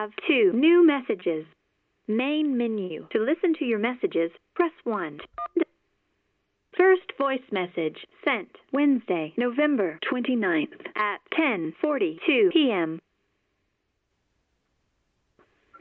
[0.00, 1.46] have two new messages.
[2.06, 3.06] Main menu.
[3.12, 5.20] To listen to your messages, press 1.
[6.76, 13.00] First voice message sent Wednesday, November 29th at 10:42 p.m.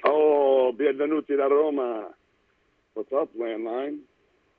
[0.05, 2.11] Oh, benvenuti da Roma.
[2.93, 3.99] What's up, landline?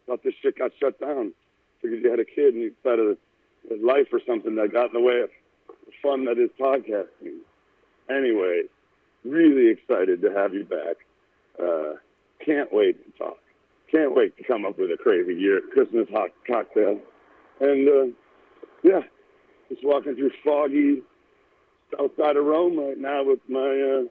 [0.06, 1.32] Thought this shit got shut down.
[1.80, 3.16] Figured you had a kid and you decided
[3.82, 5.30] life or something that got in the way of
[5.86, 7.38] the fun that is podcasting.
[8.10, 8.64] Anyway,
[9.30, 10.96] really excited to have you back.
[11.62, 11.94] Uh,
[12.44, 13.38] can't wait to talk.
[13.90, 17.00] Can't wait to come up with a crazy year Christmas hot cocktail.
[17.60, 18.06] And uh,
[18.82, 19.02] yeah,
[19.68, 21.02] just walking through foggy
[21.96, 24.02] south side of Rome right now with my uh,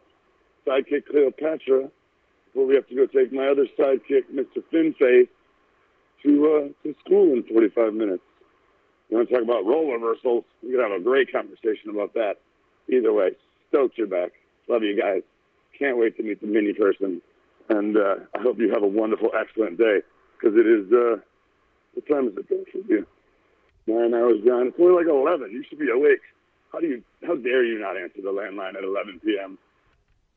[0.67, 1.89] sidekick Cleopatra.
[2.47, 4.63] Before we have to go take my other sidekick, Mr.
[4.73, 5.27] Finface,
[6.23, 8.23] to uh, to school in 45 minutes.
[9.09, 10.45] You want to talk about role reversals?
[10.63, 12.35] We could have a great conversation about that.
[12.91, 13.31] Either way,
[13.69, 14.31] stoked you're back.
[14.67, 15.21] Love you guys.
[15.77, 17.21] Can't wait to meet the mini person.
[17.69, 20.02] And uh, I hope you have a wonderful, excellent day
[20.38, 21.17] because it is, uh,
[21.94, 23.05] what time is it there for you?
[23.88, 24.67] Nine hours gone.
[24.67, 25.52] It's only like 11.
[25.52, 26.22] You should be awake.
[26.72, 29.57] How do you, how dare you not answer the landline at 11 p.m.?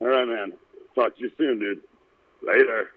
[0.00, 0.52] All right, man.
[0.94, 1.80] Talk to you soon, dude.
[2.42, 2.90] Later.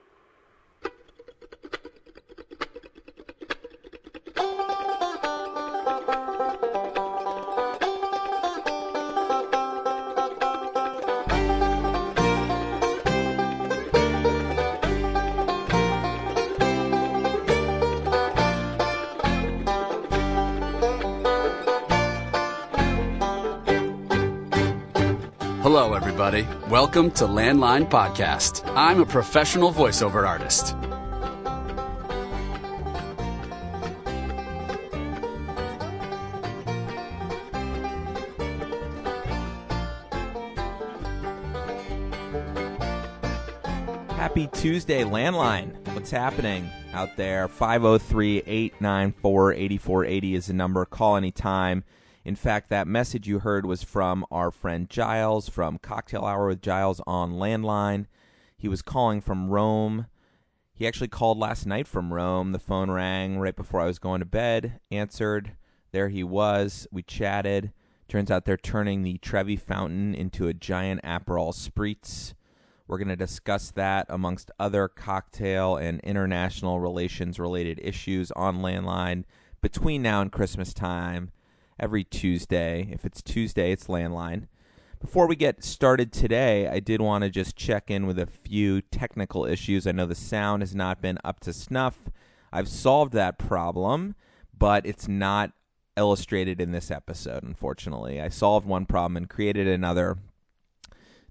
[25.73, 26.45] Hello, everybody.
[26.67, 28.69] Welcome to Landline Podcast.
[28.75, 30.75] I'm a professional voiceover artist.
[44.17, 45.73] Happy Tuesday, Landline.
[45.93, 47.47] What's happening out there?
[47.47, 50.83] 503 894 8480 is the number.
[50.83, 51.85] Call anytime.
[52.23, 56.61] In fact, that message you heard was from our friend Giles from Cocktail Hour with
[56.61, 58.05] Giles on Landline.
[58.55, 60.05] He was calling from Rome.
[60.71, 62.51] He actually called last night from Rome.
[62.51, 65.53] The phone rang right before I was going to bed, answered.
[65.91, 66.87] There he was.
[66.91, 67.73] We chatted.
[68.07, 72.35] Turns out they're turning the Trevi Fountain into a giant Aperol Spritz.
[72.87, 79.23] We're going to discuss that amongst other cocktail and international relations related issues on Landline
[79.61, 81.31] between now and Christmas time
[81.81, 82.87] every Tuesday.
[82.91, 84.47] If it's Tuesday, it's Landline.
[85.01, 88.81] Before we get started today, I did want to just check in with a few
[88.81, 89.87] technical issues.
[89.87, 92.11] I know the sound has not been up to snuff.
[92.53, 94.13] I've solved that problem,
[94.55, 95.53] but it's not
[95.97, 98.21] illustrated in this episode, unfortunately.
[98.21, 100.19] I solved one problem and created another.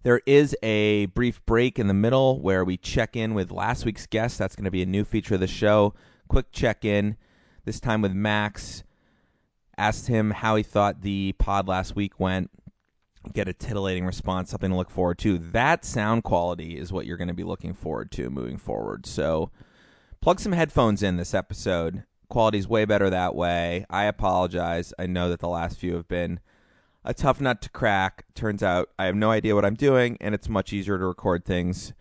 [0.03, 4.07] There is a brief break in the middle where we check in with last week's
[4.07, 4.39] guest.
[4.39, 5.95] That's going to be a new feature of the show.
[6.27, 7.17] Quick check in,
[7.65, 8.83] this time with Max.
[9.81, 12.51] Asked him how he thought the pod last week went.
[13.33, 15.39] Get a titillating response, something to look forward to.
[15.39, 19.07] That sound quality is what you're going to be looking forward to moving forward.
[19.07, 19.51] So
[20.21, 22.05] plug some headphones in this episode.
[22.29, 23.87] Quality's way better that way.
[23.89, 24.93] I apologize.
[24.99, 26.41] I know that the last few have been
[27.03, 28.27] a tough nut to crack.
[28.35, 31.47] Turns out I have no idea what I'm doing, and it's much easier to record
[31.47, 31.95] things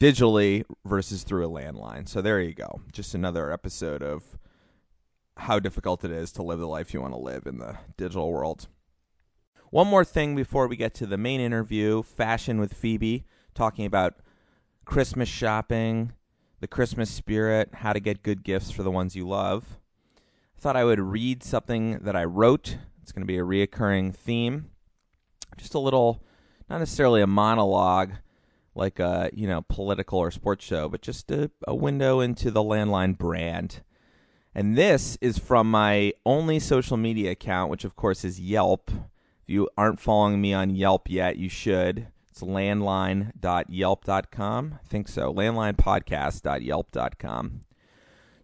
[0.00, 2.08] digitally versus through a landline.
[2.08, 2.80] So there you go.
[2.90, 4.38] Just another episode of
[5.36, 8.32] how difficult it is to live the life you want to live in the digital
[8.32, 8.68] world.
[9.70, 14.14] One more thing before we get to the main interview Fashion with Phoebe, talking about
[14.84, 16.12] Christmas shopping,
[16.60, 19.78] the Christmas spirit, how to get good gifts for the ones you love.
[20.56, 22.76] I thought I would read something that I wrote.
[23.00, 24.70] It's going to be a reoccurring theme.
[25.56, 26.22] Just a little,
[26.68, 28.12] not necessarily a monologue
[28.74, 32.62] like a you know political or sports show, but just a, a window into the
[32.62, 33.82] landline brand.
[34.54, 38.90] And this is from my only social media account, which of course is Yelp.
[38.90, 42.06] If you aren't following me on Yelp yet, you should.
[42.30, 44.78] It's landline.yelp.com.
[44.82, 45.32] I think so.
[45.32, 47.60] Landlinepodcast.yelp.com.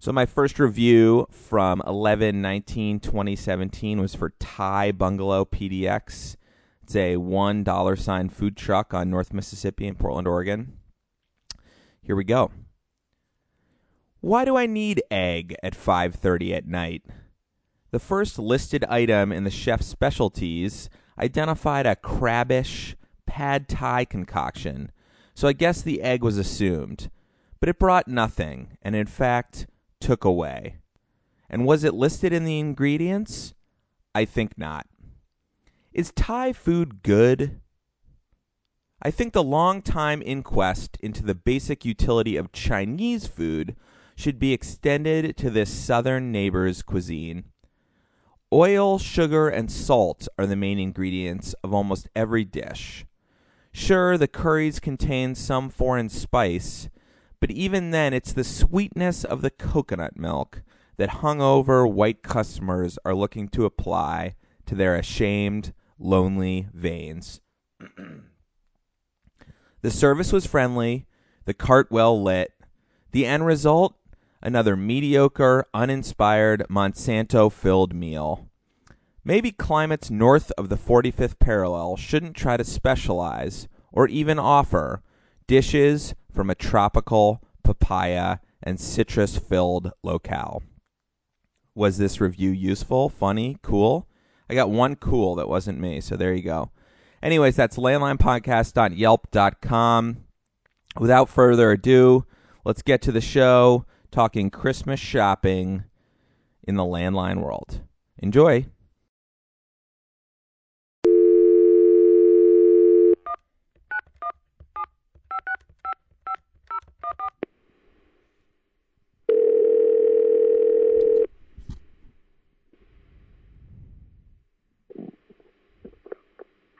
[0.00, 6.36] So my first review from 11 19 2017 was for Thai Bungalow PDX.
[6.82, 10.78] It's a one dollar sign food truck on North Mississippi in Portland, Oregon.
[12.00, 12.50] Here we go.
[14.20, 17.04] Why do I need egg at 5:30 at night?
[17.92, 24.90] The first listed item in the chef's specialties identified a crabbish pad thai concoction,
[25.34, 27.10] so I guess the egg was assumed.
[27.60, 29.66] But it brought nothing, and in fact,
[30.00, 30.78] took away.
[31.48, 33.54] And was it listed in the ingredients?
[34.14, 34.86] I think not.
[35.92, 37.60] Is Thai food good?
[39.00, 43.76] I think the long time inquest into the basic utility of Chinese food
[44.18, 47.44] should be extended to this southern neighbor's cuisine.
[48.52, 53.06] Oil, sugar, and salt are the main ingredients of almost every dish.
[53.70, 56.88] Sure, the curries contain some foreign spice,
[57.38, 60.62] but even then it's the sweetness of the coconut milk
[60.96, 64.34] that hungover white customers are looking to apply
[64.66, 67.40] to their ashamed, lonely veins.
[69.82, 71.06] the service was friendly,
[71.44, 72.52] the cart well lit.
[73.12, 73.94] The end result
[74.42, 78.48] another mediocre, uninspired, Monsanto filled meal.
[79.24, 85.02] Maybe climates north of the 45th parallel shouldn't try to specialize or even offer
[85.46, 90.62] dishes from a tropical, papaya, and citrus filled locale.
[91.74, 94.06] Was this review useful, funny, cool?
[94.50, 96.70] I got one cool that wasn't me, so there you go.
[97.22, 100.16] Anyways, that's landlinepodcast.yelp.com.
[100.98, 102.24] Without further ado,
[102.64, 105.84] let's get to the show talking Christmas shopping
[106.64, 107.80] in the landline world.
[108.18, 108.66] Enjoy.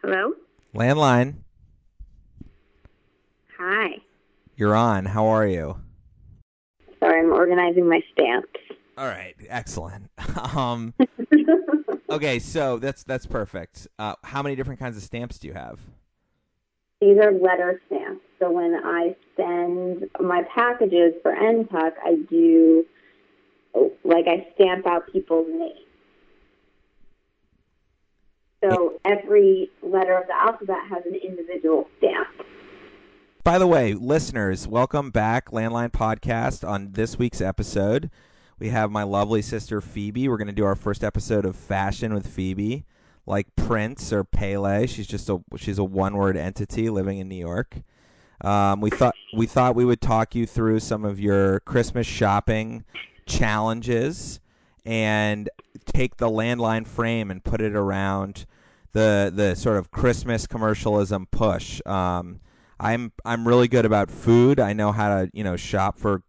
[0.02, 0.32] Hello?
[0.75, 1.36] Landline,
[3.58, 3.96] Hi.
[4.56, 5.06] you're on.
[5.06, 5.80] How are you?
[7.00, 8.61] Sorry, I'm organizing my stamps.
[8.97, 10.11] All right, excellent.
[10.56, 10.95] um,
[12.11, 13.87] okay, so that's that's perfect.
[13.99, 15.81] Uh, how many different kinds of stamps do you have?
[17.00, 18.23] These are letter stamps.
[18.41, 22.85] So when I send my packages for NTUC, I do,
[24.05, 25.79] like, I stamp out people's names.
[28.65, 32.29] So every letter of the alphabet has an individual stamp.
[33.49, 36.69] By the way, listeners, welcome back, Landline Podcast.
[36.69, 38.11] On this week's episode,
[38.59, 40.29] we have my lovely sister Phoebe.
[40.29, 42.85] We're going to do our first episode of fashion with Phoebe,
[43.25, 44.87] like Prince or Pele.
[44.87, 47.79] She's just a she's a one word entity living in New York.
[48.43, 52.85] Um, we thought we thought we would talk you through some of your Christmas shopping
[53.25, 54.41] challenges
[54.85, 55.49] and
[55.87, 58.45] take the landline frame and put it around
[58.93, 61.81] the the sort of Christmas commercialism push.
[61.87, 62.41] Um,
[62.80, 64.60] I'm I'm really good about food.
[64.60, 66.22] I know how to you know shop for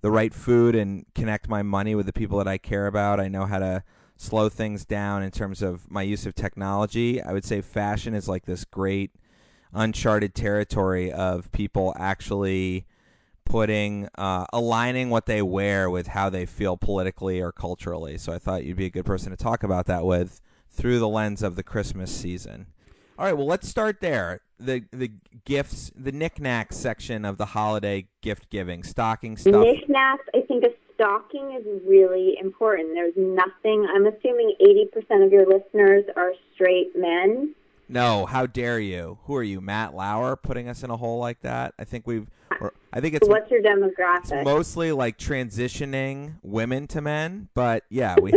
[0.00, 3.18] the right food and connect my money with the people that I care about.
[3.18, 3.82] I know how to
[4.16, 7.22] slow things down in terms of my use of technology.
[7.22, 9.12] I would say fashion is like this great
[9.72, 12.86] uncharted territory of people actually
[13.44, 18.18] putting uh, aligning what they wear with how they feel politically or culturally.
[18.18, 20.40] So I thought you'd be a good person to talk about that with
[20.70, 22.66] through the lens of the Christmas season.
[23.18, 24.42] All right, well, let's start there.
[24.60, 25.10] The the
[25.44, 29.64] gifts, the knickknacks section of the holiday gift giving, stocking stuff.
[29.64, 32.90] Knickknacks, I think a stocking is really important.
[32.94, 37.54] There's nothing, I'm assuming 80% of your listeners are straight men.
[37.88, 39.18] No, how dare you?
[39.24, 41.74] Who are you, Matt Lauer, putting us in a hole like that?
[41.78, 42.28] I think we've.
[42.60, 44.44] Or, I think it's What's your demographic?
[44.44, 48.32] mostly like transitioning women to men, but yeah, we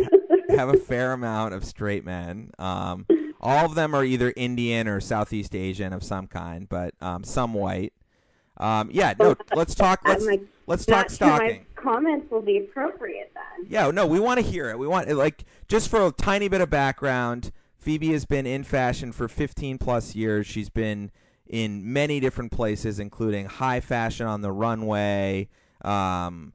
[0.49, 2.51] have a fair amount of straight men.
[2.59, 3.05] Um,
[3.41, 7.53] all of them are either Indian or Southeast Asian of some kind, but um, some
[7.53, 7.93] white.
[8.57, 10.01] Um, yeah, no, let's talk.
[10.05, 11.65] Let's like, let's talk stocking.
[11.75, 13.67] comments will be appropriate then.
[13.67, 14.77] Yeah, no, we want to hear it.
[14.77, 17.51] We want like just for a tiny bit of background.
[17.79, 20.45] Phoebe has been in fashion for 15 plus years.
[20.45, 21.09] She's been
[21.47, 25.49] in many different places, including high fashion on the runway,
[25.83, 26.53] um,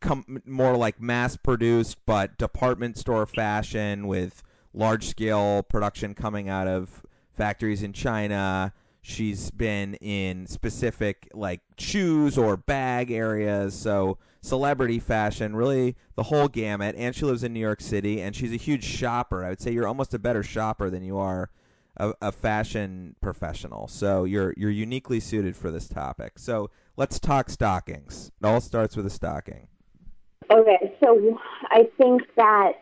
[0.00, 6.68] com- more like mass produced but department store fashion with large scale production coming out
[6.68, 8.72] of factories in China.
[9.00, 16.48] She's been in specific like shoes or bag areas, so celebrity fashion, really the whole
[16.48, 16.94] gamut.
[16.98, 19.44] And she lives in New York City, and she's a huge shopper.
[19.44, 21.50] I would say you're almost a better shopper than you are
[21.96, 23.88] a, a fashion professional.
[23.88, 26.38] So you're you're uniquely suited for this topic.
[26.38, 28.30] So let's talk stockings.
[28.42, 29.68] It all starts with a stocking.
[30.50, 32.72] Okay, so I think that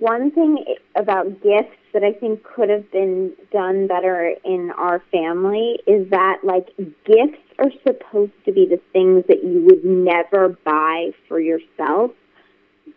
[0.00, 0.64] one thing
[0.96, 6.38] about gifts that I think could have been done better in our family is that
[6.42, 12.10] like gifts are supposed to be the things that you would never buy for yourself,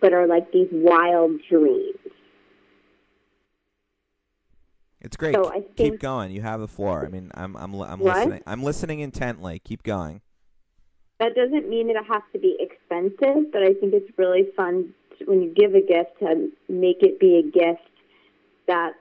[0.02, 2.00] but are like these wild dreams.
[5.02, 5.36] It's great.
[5.36, 6.32] So I Keep going.
[6.32, 7.06] You have the floor.
[7.06, 8.18] I mean, I'm I'm I'm What?
[8.18, 8.42] listening.
[8.48, 9.60] I'm listening intently.
[9.60, 10.22] Keep going.
[11.20, 12.58] That doesn't mean it has to be
[12.90, 17.02] expensive, but I think it's really fun to, when you give a gift to make
[17.02, 17.82] it be a gift
[18.68, 18.96] that's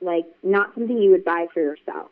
[0.00, 2.10] like not something you would buy for yourself.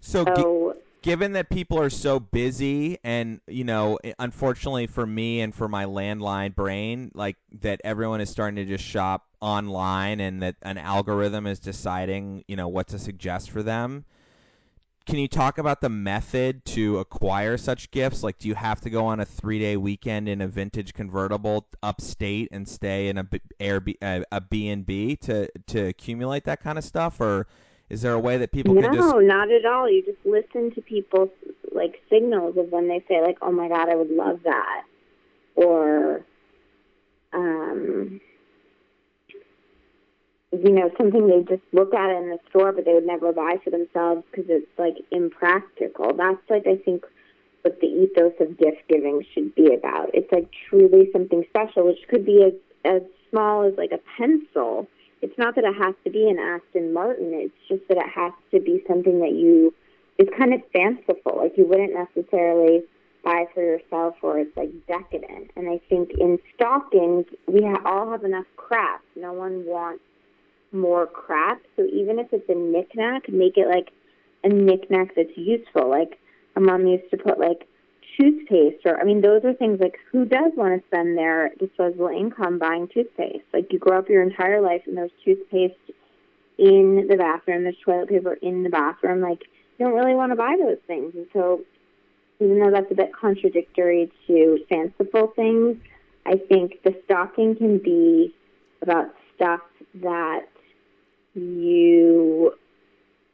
[0.00, 5.54] So, So given that people are so busy and you know unfortunately for me and
[5.54, 10.56] for my landline brain like that everyone is starting to just shop online and that
[10.62, 14.06] an algorithm is deciding you know what to suggest for them
[15.06, 18.22] can you talk about the method to acquire such gifts?
[18.22, 21.66] Like do you have to go on a three day weekend in a vintage convertible
[21.82, 26.84] upstate and stay in a B- Airbnb, a b&b to, to accumulate that kind of
[26.84, 27.20] stuff?
[27.20, 27.46] Or
[27.90, 29.90] is there a way that people can just no, not at all.
[29.90, 31.30] You just listen to people's
[31.72, 34.84] like signals of when they say like, "Oh my god, I would love that,"
[35.54, 36.24] or
[37.34, 38.20] um,
[40.62, 43.56] you know, something they just look at in the store, but they would never buy
[43.62, 46.14] for themselves because it's like impractical.
[46.16, 47.04] That's like I think
[47.62, 50.10] what the ethos of gift giving should be about.
[50.12, 52.52] It's like truly something special, which could be as
[52.84, 54.86] as small as like a pencil.
[55.22, 57.30] It's not that it has to be an Aston Martin.
[57.32, 59.72] It's just that it has to be something that you
[60.18, 61.38] is kind of fanciful.
[61.38, 62.82] Like you wouldn't necessarily
[63.24, 65.50] buy for yourself, or it's like decadent.
[65.56, 69.02] And I think in stockings, we ha- all have enough crap.
[69.16, 70.02] No one wants
[70.74, 71.62] more crap.
[71.76, 73.90] So even if it's a knickknack, make it like
[74.42, 75.88] a knickknack that's useful.
[75.88, 76.18] Like
[76.54, 77.66] my mom used to put like
[78.18, 82.08] toothpaste or I mean those are things like who does want to spend their disposable
[82.08, 83.44] income buying toothpaste?
[83.52, 85.74] Like you grow up your entire life and there's toothpaste
[86.58, 89.40] in the bathroom, there's toilet paper in the bathroom, like
[89.78, 91.12] you don't really want to buy those things.
[91.14, 91.62] And so
[92.40, 95.76] even though that's a bit contradictory to fanciful things,
[96.26, 98.34] I think the stocking can be
[98.82, 99.60] about stuff
[100.02, 100.46] that
[101.34, 102.54] you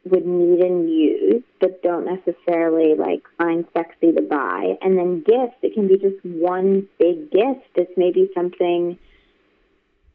[0.04, 4.78] would need and use, but don't necessarily like find sexy to buy.
[4.80, 8.98] And then gifts, it can be just one big gift that's maybe something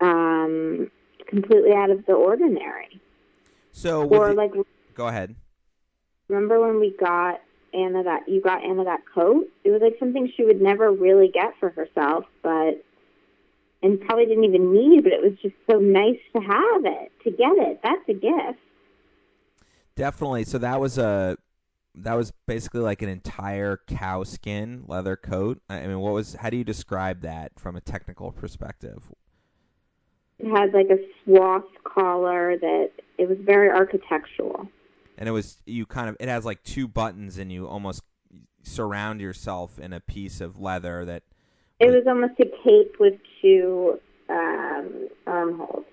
[0.01, 0.89] um,
[1.27, 2.99] completely out of the ordinary.
[3.71, 4.51] so Or the- like,
[4.93, 5.35] go ahead
[6.27, 7.41] remember when we got
[7.73, 9.47] Anna that you got Anna that coat?
[9.63, 12.83] It was like something she would never really get for herself, but
[13.85, 17.29] and probably didn't even need, but it was just so nice to have it, to
[17.29, 17.79] get it.
[17.83, 18.59] That's a gift.
[19.95, 20.43] Definitely.
[20.45, 21.37] So that was a
[21.93, 25.61] that was basically like an entire cow skin leather coat.
[25.69, 26.33] I mean, what was?
[26.33, 29.13] How do you describe that from a technical perspective?
[30.39, 34.67] It had like a swath collar that it was very architectural.
[35.17, 38.01] And it was you kind of it has like two buttons, and you almost
[38.63, 41.21] surround yourself in a piece of leather that
[41.79, 45.85] It was almost a cape with two um, armholes.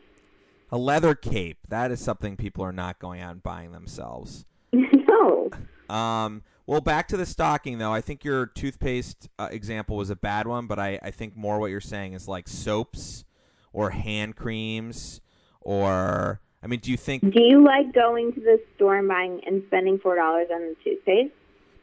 [0.71, 1.59] a leather cape.
[1.69, 4.45] That is something people are not going out and buying themselves.
[4.73, 5.51] no.
[5.89, 7.93] Um, well, back to the stocking though.
[7.93, 11.59] I think your toothpaste uh, example was a bad one, but I, I think more
[11.59, 13.25] what you're saying is like soaps
[13.73, 15.21] or hand creams
[15.61, 19.41] or I mean, do you think Do you like going to the store and buying
[19.47, 21.35] and spending four dollars on the toothpaste?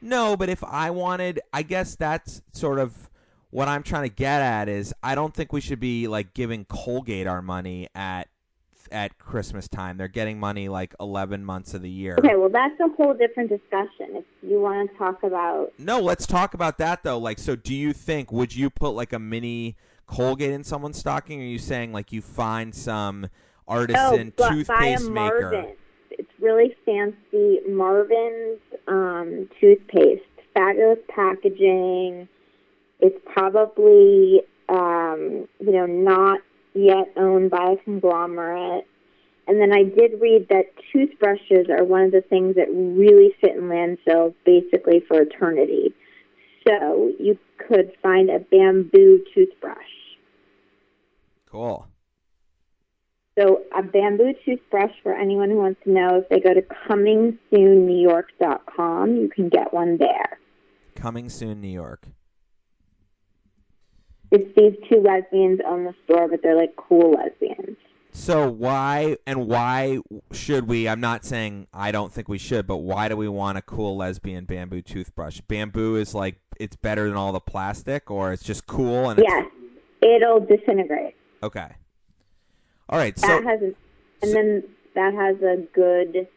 [0.01, 0.38] no?
[0.38, 3.09] But if I wanted, I guess that's sort of
[3.51, 6.65] what I'm trying to get at is I don't think we should be like giving
[6.65, 8.27] Colgate our money at
[8.91, 9.98] at Christmas time.
[9.98, 12.15] They're getting money like 11 months of the year.
[12.20, 14.15] Okay, well that's a whole different discussion.
[14.15, 17.18] If you want to talk about No, let's talk about that though.
[17.18, 19.75] Like, so do you think would you put like a mini
[20.08, 21.39] Colgate in someone's stocking?
[21.39, 23.27] Or are you saying like you find some
[23.68, 25.51] artisan oh, but buy a toothpaste maker?
[25.51, 25.75] Marvin.
[26.12, 30.24] It's really fancy Marvin's um, toothpaste.
[30.53, 32.27] Fabulous packaging.
[33.00, 36.41] It's probably um, you know not
[36.74, 38.86] yet owned by a conglomerate.
[39.48, 43.56] And then I did read that toothbrushes are one of the things that really sit
[43.56, 45.91] in landfills basically for eternity.
[46.68, 49.77] So you could find a bamboo toothbrush.
[51.50, 51.88] Cool.
[53.39, 59.15] So a bamboo toothbrush for anyone who wants to know, if they go to comingsoonnewyork.com,
[59.15, 60.38] you can get one there.
[60.96, 62.10] Coming soon, New York.
[64.32, 67.78] It's these two lesbians own the store, but they're like cool lesbians.
[68.12, 70.00] So why and why
[70.32, 70.88] should we?
[70.90, 73.98] I'm not saying I don't think we should, but why do we want a cool
[73.98, 75.42] lesbian bamboo toothbrush?
[75.42, 79.46] Bamboo is like it's better than all the plastic, or it's just cool and Yes,
[80.02, 81.16] it'll disintegrate.
[81.44, 81.70] okay.
[82.90, 83.76] All right, so that has, a, and
[84.24, 84.64] so- then
[84.96, 86.28] that has a good,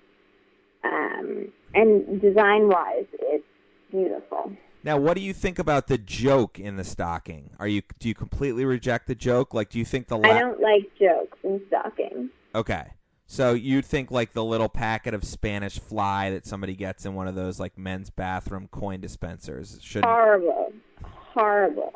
[0.84, 3.44] um, and design wise, it's
[3.90, 4.52] beautiful.
[4.84, 7.50] Now, what do you think about the joke in the stocking?
[7.58, 9.54] Are you do you completely reject the joke?
[9.54, 12.30] Like, do you think the la- I don't like jokes in stockings.
[12.54, 12.94] okay?
[13.26, 17.28] So you'd think like the little packet of Spanish fly that somebody gets in one
[17.28, 20.72] of those like men's bathroom coin dispensers should horrible,
[21.02, 21.94] horrible.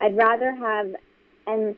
[0.00, 0.86] I'd rather have,
[1.46, 1.76] and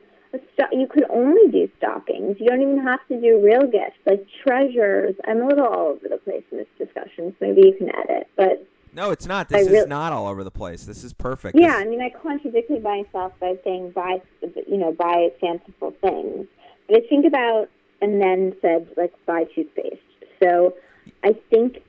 [0.53, 2.37] sto- you could only do stockings.
[2.39, 5.15] You don't even have to do real gifts like treasures.
[5.27, 8.27] I'm a little all over the place in this discussion, so maybe you can edit.
[8.37, 9.47] But No, it's not.
[9.51, 10.83] I This is really- not all over the place.
[10.85, 11.57] This is perfect.
[11.57, 14.21] yeah, This- I mean, I contradicted myself by saying buy,
[14.67, 16.47] you know, buy fanciful things.
[16.87, 17.69] But I think about
[18.01, 20.01] and then said like buy toothpaste.
[20.41, 20.75] So
[21.23, 21.81] I think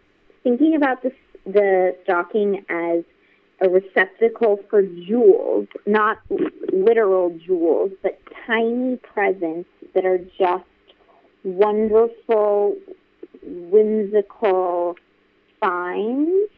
[0.42, 1.12] thinking about the
[1.44, 3.02] the stocking as
[3.60, 6.18] a receptacle for jewels, not
[6.72, 10.64] literal jewels, but tiny presents that are just
[11.42, 12.76] wonderful,
[13.42, 14.96] whimsical
[15.60, 16.51] finds.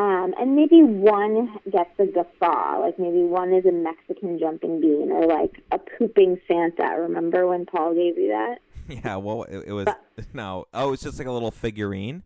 [0.00, 5.12] Um, and maybe one gets a guffaw, like maybe one is a Mexican jumping bean
[5.12, 6.98] or like a pooping Santa.
[6.98, 8.60] Remember when Paul gave you that?
[8.88, 9.16] yeah.
[9.16, 9.88] Well, it, it was
[10.32, 10.64] no.
[10.72, 12.22] Oh, it's just like a little figurine.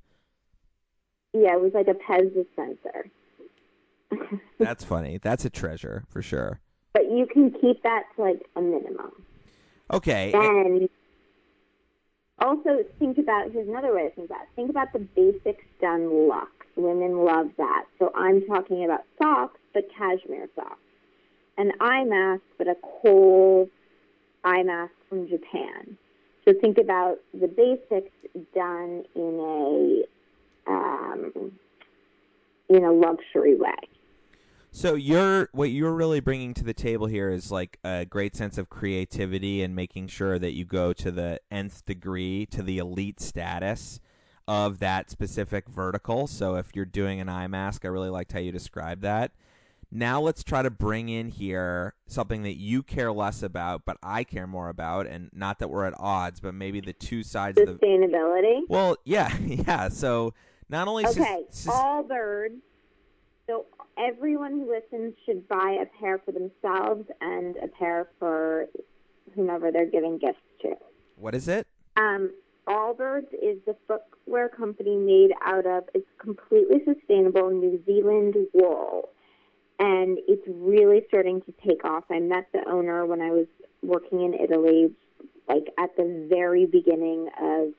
[1.33, 3.11] Yeah, it was like a Pez dispenser.
[4.61, 5.19] That's funny.
[5.19, 6.61] That's a treasure for sure.
[6.93, 9.11] But you can keep that to like a minimum.
[9.93, 10.31] Okay.
[10.31, 10.88] Then
[12.38, 14.49] also think about here's another way to think about it.
[14.54, 16.52] Think about the basics done lux.
[16.76, 17.85] Women love that.
[17.99, 20.78] So I'm talking about socks, but cashmere socks.
[21.57, 23.69] An eye mask, but a cool
[24.45, 25.97] eye mask from Japan.
[26.45, 28.11] So think about the basics
[28.54, 30.04] done in
[30.66, 31.52] a um,
[32.69, 33.75] in a luxury way.
[34.71, 38.59] So you're what you're really bringing to the table here is like a great sense
[38.59, 43.21] of creativity and making sure that you go to the nth degree to the elite
[43.21, 44.00] status
[44.46, 46.26] of that specific vertical.
[46.26, 49.32] So if you're doing an eye mask, I really liked how you described that.
[49.90, 54.24] Now let's try to bring in here something that you care less about, but I
[54.24, 57.66] care more about, and not that we're at odds, but maybe the two sides of
[57.66, 57.74] the.
[57.74, 58.60] Sustainability.
[58.68, 59.88] Well, yeah, yeah.
[59.88, 60.34] So
[60.68, 62.58] not only Okay, sus- Allbirds.
[63.46, 63.66] So
[63.99, 68.66] everyone who listens should buy a pair for themselves and a pair for
[69.34, 70.71] whomever they're giving gifts to.
[71.16, 71.66] what is it?
[71.97, 72.32] Um,
[72.68, 79.10] Allbirds is the footwear company made out of it's completely sustainable New Zealand wool,
[79.78, 82.04] and it's really starting to take off.
[82.10, 83.46] I met the owner when I was
[83.82, 84.94] working in Italy,
[85.48, 87.72] like at the very beginning of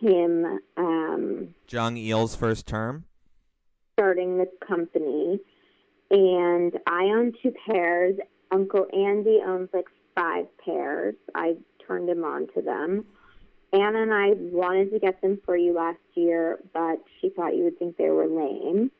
[0.00, 0.60] him.
[0.76, 3.04] Um, Jung Eel's first term.
[3.94, 5.40] starting the company,
[6.10, 8.16] and I own two pairs.
[8.52, 11.14] Uncle Andy owns like five pairs.
[11.34, 13.06] I turned him on to them.
[13.72, 17.64] Anna and I wanted to get them for you last year, but she thought you
[17.64, 18.90] would think they were lame.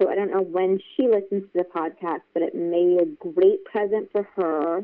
[0.00, 3.32] So I don't know when she listens to the podcast, but it may be a
[3.32, 4.76] great present for her.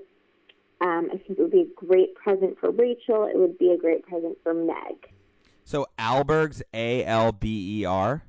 [0.80, 3.26] Um, I think it would be a great present for Rachel.
[3.26, 5.12] It would be a great present for Meg.
[5.64, 8.22] So Albergs, A L B E R.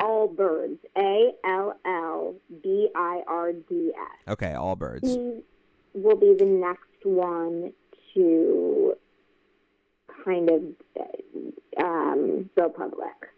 [0.00, 4.32] Allbirds, A L L B I R D S.
[4.32, 5.06] Okay, Allbirds.
[5.06, 5.40] He
[5.94, 7.72] will be the next one
[8.14, 8.94] to
[10.24, 10.62] kind of
[11.82, 13.30] um, go public.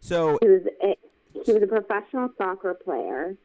[0.00, 0.96] So He was a,
[1.44, 3.36] he was a professional soccer player.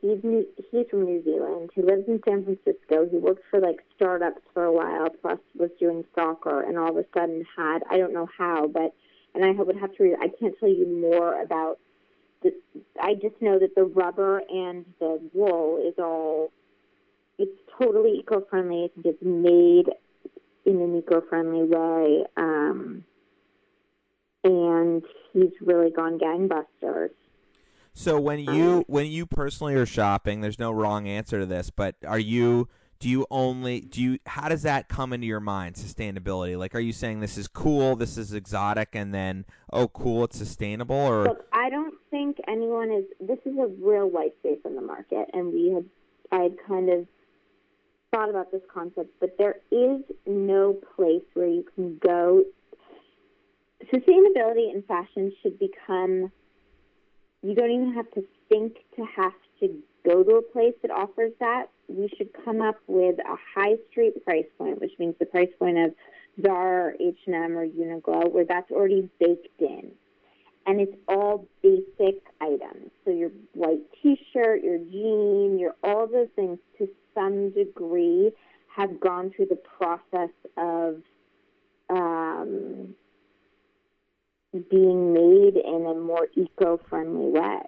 [0.00, 1.70] He's new, he's from New Zealand.
[1.74, 3.08] He lives in San Francisco.
[3.10, 6.96] He worked for like startups for a while, plus was doing soccer, and all of
[6.96, 8.94] a sudden had I don't know how, but
[9.34, 10.16] and I would have to read.
[10.20, 11.78] I can't tell you more about.
[12.42, 12.52] The,
[13.02, 16.52] I just know that the rubber and the wool is all.
[17.36, 18.84] It's totally eco-friendly.
[18.84, 19.92] I think it's made
[20.68, 23.04] in an eco-friendly way, um,
[24.44, 25.02] and
[25.32, 27.10] he's really gone gangbusters.
[27.94, 31.96] so when you when you personally are shopping, there's no wrong answer to this, but
[32.06, 32.68] are you
[33.00, 36.58] do you only do you how does that come into your mind sustainability?
[36.58, 40.36] Like are you saying this is cool, this is exotic and then oh cool, it's
[40.36, 43.04] sustainable or Look, I don't think anyone is.
[43.20, 45.84] This is a real white space in the market, and we had,
[46.30, 47.06] I had kind of
[48.10, 52.44] thought about this concept, but there is no place where you can go.
[53.92, 56.32] Sustainability in fashion should become.
[57.42, 61.32] You don't even have to think to have to go to a place that offers
[61.40, 61.66] that.
[61.88, 65.78] We should come up with a high street price point, which means the price point
[65.78, 65.94] of
[66.42, 69.92] Zara, H and M, or Uniqlo, where that's already baked in
[70.68, 72.90] and it's all basic items.
[73.04, 76.58] So your white T-shirt, your jean, your all those things
[77.64, 78.30] degree
[78.74, 81.02] have gone through the process of
[81.90, 82.94] um,
[84.70, 87.60] being made in a more eco-friendly way.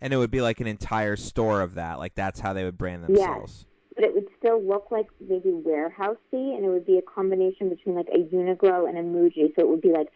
[0.00, 1.98] and it would be like an entire store of that.
[1.98, 3.16] Like that's how they would brand Yes.
[3.16, 3.66] themselves.
[3.94, 7.94] But it would still look like maybe warehousey, and it would be a combination between
[7.94, 9.54] like a Uniqlo and a Muji.
[9.54, 10.08] So it would be like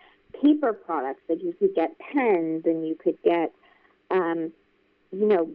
[0.42, 1.22] paper products.
[1.28, 3.52] Like you could get pens, and you could get,
[4.10, 4.52] um,
[5.12, 5.48] you know,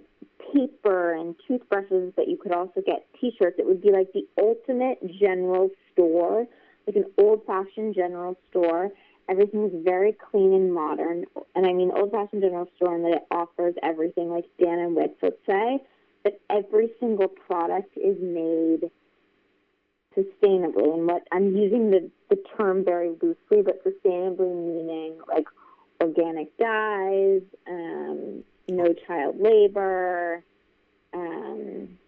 [0.52, 3.58] paper and toothbrushes, but you could also get T-shirts.
[3.60, 6.46] It would be like the ultimate general store,
[6.88, 8.90] like an old-fashioned general store.
[9.30, 11.26] Everything is very clean and modern,
[11.56, 15.16] and I mean old-fashioned general store in that it offers everything, like Dan and Witz
[15.22, 15.80] would say.
[16.24, 18.90] But every single product is made
[20.16, 25.46] sustainably, and what I'm using the the term very loosely, but sustainably meaning like
[26.02, 30.44] organic dyes, um, no child labor.
[31.14, 32.00] Um,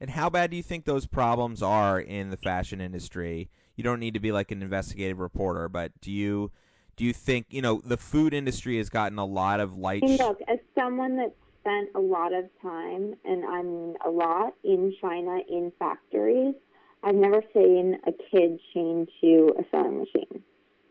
[0.00, 3.50] and how bad do you think those problems are in the fashion industry?
[3.76, 6.50] You don't need to be like an investigative reporter, but do you
[6.96, 10.02] do you think you know the food industry has gotten a lot of light?
[10.02, 14.94] Look, as someone that spent a lot of time, and I mean a lot, in
[15.00, 16.54] China in factories,
[17.02, 20.42] I've never seen a kid chained to a sewing machine.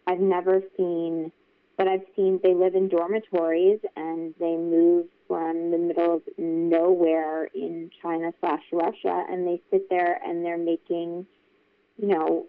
[0.08, 1.32] I've never seen,
[1.82, 7.46] but I've seen they live in dormitories and they move from the middle of nowhere
[7.56, 11.26] in China slash Russia, and they sit there and they're making,
[11.98, 12.46] you know,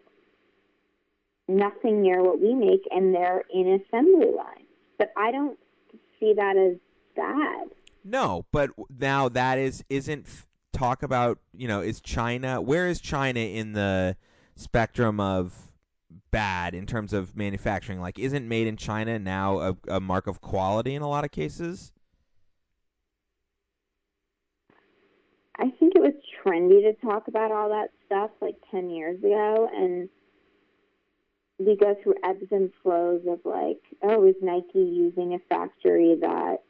[1.49, 4.69] nothing near what we make, and they're in assembly lines.
[4.99, 5.59] But I don't
[6.21, 6.77] see that as
[7.17, 7.69] bad.
[8.05, 8.69] No, but
[9.01, 10.27] now that is isn't
[10.75, 14.15] talk about you know is China where is China in the
[14.57, 15.72] spectrum of
[16.31, 18.01] bad in terms of manufacturing?
[18.01, 21.31] Like, isn't made in China now a, a mark of quality in a lot of
[21.31, 21.93] cases?
[25.57, 29.69] I think it was trendy to talk about all that stuff like 10 years ago.
[29.75, 30.09] And
[31.59, 36.63] we go through ebbs and flows of like, oh, is Nike using a factory that,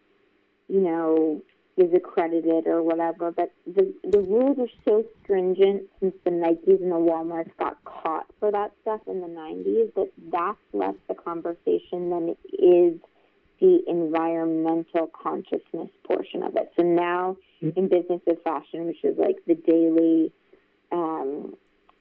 [0.69, 1.43] you know,
[1.83, 3.31] is accredited or whatever.
[3.31, 8.27] But the the rules are so stringent since the Nikes and the Walmarts got caught
[8.39, 13.01] for that stuff in the 90s that that's less the conversation than it is
[13.61, 16.73] the environmental consciousness portion of it.
[16.77, 17.79] So now mm-hmm.
[17.79, 20.33] in business of fashion, which is like the daily,
[20.91, 21.55] um,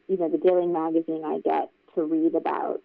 [0.08, 2.82] you know, the daily magazine I get to read about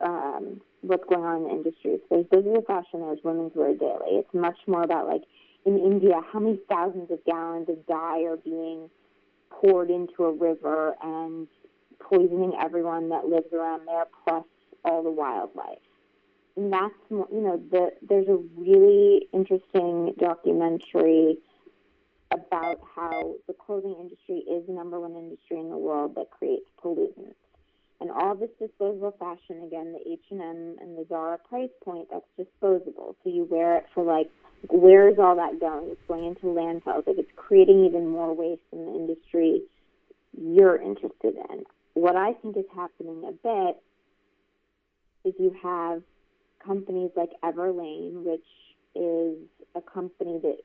[0.00, 1.98] um, what's going on in the industry.
[2.08, 4.22] So business of fashion, there's women's wear daily.
[4.22, 5.22] It's much more about like
[5.66, 8.88] in India, how many thousands of gallons of dye are being
[9.50, 11.48] poured into a river and
[12.00, 14.44] poisoning everyone that lives around there, plus
[14.84, 15.78] all the wildlife.
[16.56, 21.36] And that's, you know, the, there's a really interesting documentary
[22.32, 26.66] about how the clothing industry is the number one industry in the world that creates
[26.82, 27.34] pollutants.
[28.00, 33.14] And all this disposable fashion, again, the H&M and the Zara price point, that's disposable.
[33.22, 34.30] So you wear it for like
[34.68, 35.88] where is all that going?
[35.90, 37.06] It's going into landfills.
[37.06, 39.62] Like it's creating even more waste in the industry
[40.38, 41.64] you're interested in.
[41.94, 43.82] What I think is happening a bit
[45.24, 46.02] is you have
[46.64, 48.46] companies like Everlane, which
[48.94, 49.36] is
[49.74, 50.58] a company that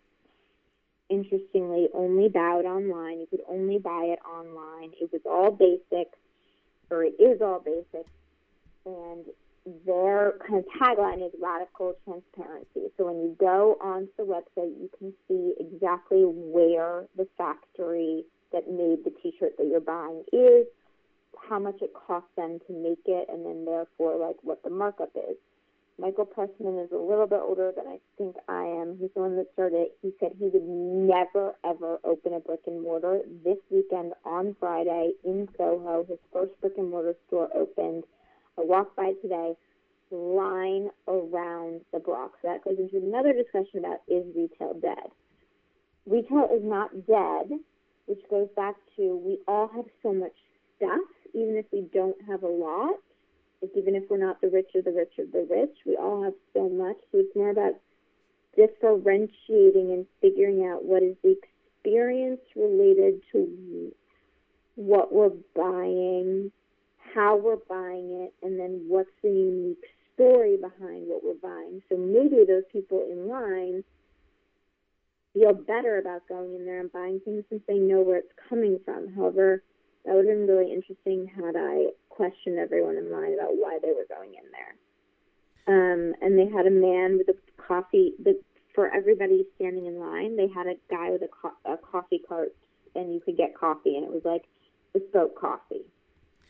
[1.10, 3.20] interestingly only bowed online.
[3.20, 4.92] You could only buy it online.
[5.00, 6.12] It was all basic,
[6.90, 8.06] or it is all basic,
[8.86, 9.26] and
[9.86, 12.92] their kind of tagline is radical transparency.
[12.98, 18.70] So when you go onto the website, you can see exactly where the factory that
[18.70, 20.68] made the T-shirt that you're buying is,
[21.50, 25.12] how much it cost them to make it, and then therefore like what the markup
[25.16, 25.36] is.
[25.98, 28.98] Michael Preysman is a little bit older than I think I am.
[29.00, 29.98] He's the one that started it.
[30.02, 33.22] He said he would never, ever open a brick and mortar.
[33.46, 38.04] This weekend on Friday in Soho, his first brick and mortar store opened
[38.58, 39.54] I walked by today,
[40.12, 42.34] line around the block.
[42.42, 45.12] So that goes into another discussion about is retail dead?
[46.06, 47.60] Retail is not dead,
[48.06, 50.36] which goes back to we all have so much
[50.78, 52.96] stuff, even if we don't have a lot.
[53.62, 56.24] Like even if we're not the rich or the rich of the rich, we all
[56.24, 56.98] have so much.
[57.12, 57.74] So it's more about
[58.56, 61.36] differentiating and figuring out what is the
[61.84, 63.92] experience related to
[64.76, 66.52] what we're buying
[67.16, 71.82] how we're buying it, and then what's the unique story behind what we're buying.
[71.90, 73.84] So maybe those people in line
[75.34, 78.80] feel better about going in there and buying things since they know where it's coming
[78.84, 79.14] from.
[79.16, 79.64] However,
[80.06, 83.90] that would have been really interesting had I questioned everyone in line about why they
[83.90, 84.76] were going in there.
[85.68, 88.14] Um, and they had a man with a coffee.
[88.24, 88.40] The,
[88.74, 92.56] for everybody standing in line, they had a guy with a, co- a coffee cart,
[92.94, 94.44] and you could get coffee, and it was like
[94.94, 95.86] bespoke coffee.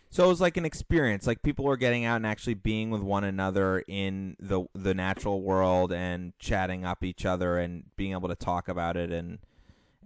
[0.10, 1.28] So it was like an experience.
[1.28, 5.41] Like people were getting out and actually being with one another in the the natural
[5.41, 9.39] world and chatting up each other and being able to talk about it and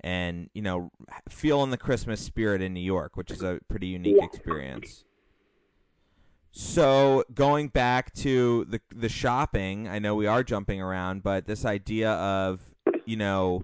[0.01, 0.91] and you know
[1.29, 4.25] feeling the Christmas spirit in New York, which is a pretty unique yeah.
[4.25, 5.05] experience.
[6.51, 11.65] So going back to the the shopping, I know we are jumping around, but this
[11.65, 12.59] idea of
[13.05, 13.63] you know,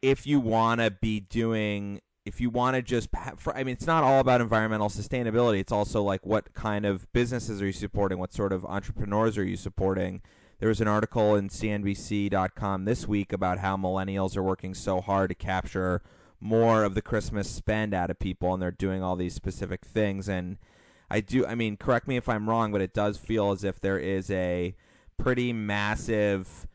[0.00, 3.08] if you want to be doing if you want to just
[3.52, 5.58] i mean it's not all about environmental sustainability.
[5.58, 8.18] It's also like what kind of businesses are you supporting?
[8.18, 10.22] What sort of entrepreneurs are you supporting?
[10.60, 15.30] There was an article in cnbc.com this week about how millennials are working so hard
[15.30, 16.02] to capture
[16.40, 20.28] more of the christmas spend out of people and they're doing all these specific things
[20.28, 20.58] and
[21.12, 23.80] i do i mean correct me if i'm wrong but it does feel as if
[23.80, 24.74] there is a
[25.18, 26.66] pretty massive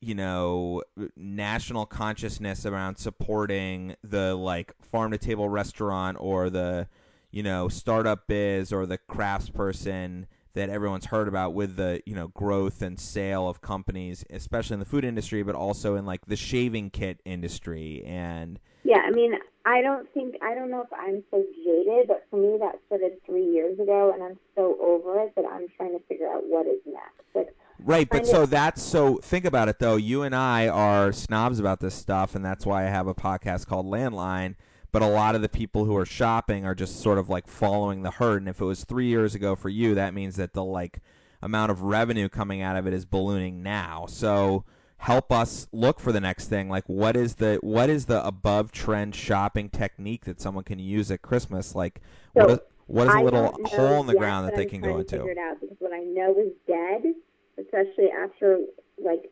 [0.00, 0.82] you know
[1.16, 6.86] national consciousness around supporting the like farm to table restaurant or the
[7.30, 12.14] you know startup biz or the crafts person that everyone's heard about with the you
[12.14, 16.26] know growth and sale of companies especially in the food industry but also in like
[16.26, 19.34] the shaving kit industry and yeah i mean
[19.66, 23.12] i don't think i don't know if i'm so jaded but for me that started
[23.26, 26.66] three years ago and i'm so over it that i'm trying to figure out what
[26.66, 29.96] is next like Right, but so that's so think about it though.
[29.96, 33.66] You and I are snobs about this stuff, and that's why I have a podcast
[33.66, 34.56] called Landline.
[34.92, 38.02] But a lot of the people who are shopping are just sort of like following
[38.02, 38.42] the herd.
[38.42, 41.00] And if it was three years ago for you, that means that the like
[41.42, 44.06] amount of revenue coming out of it is ballooning now.
[44.06, 44.64] So
[45.00, 46.68] help us look for the next thing.
[46.68, 51.10] Like what is the what is the above trend shopping technique that someone can use
[51.10, 51.74] at Christmas?
[51.74, 52.00] Like
[52.36, 54.98] so what is, what is a little hole in the ground that they can go
[54.98, 55.18] into?
[55.18, 57.14] Figure it out because what I know is dead
[57.60, 58.58] especially after
[59.02, 59.30] like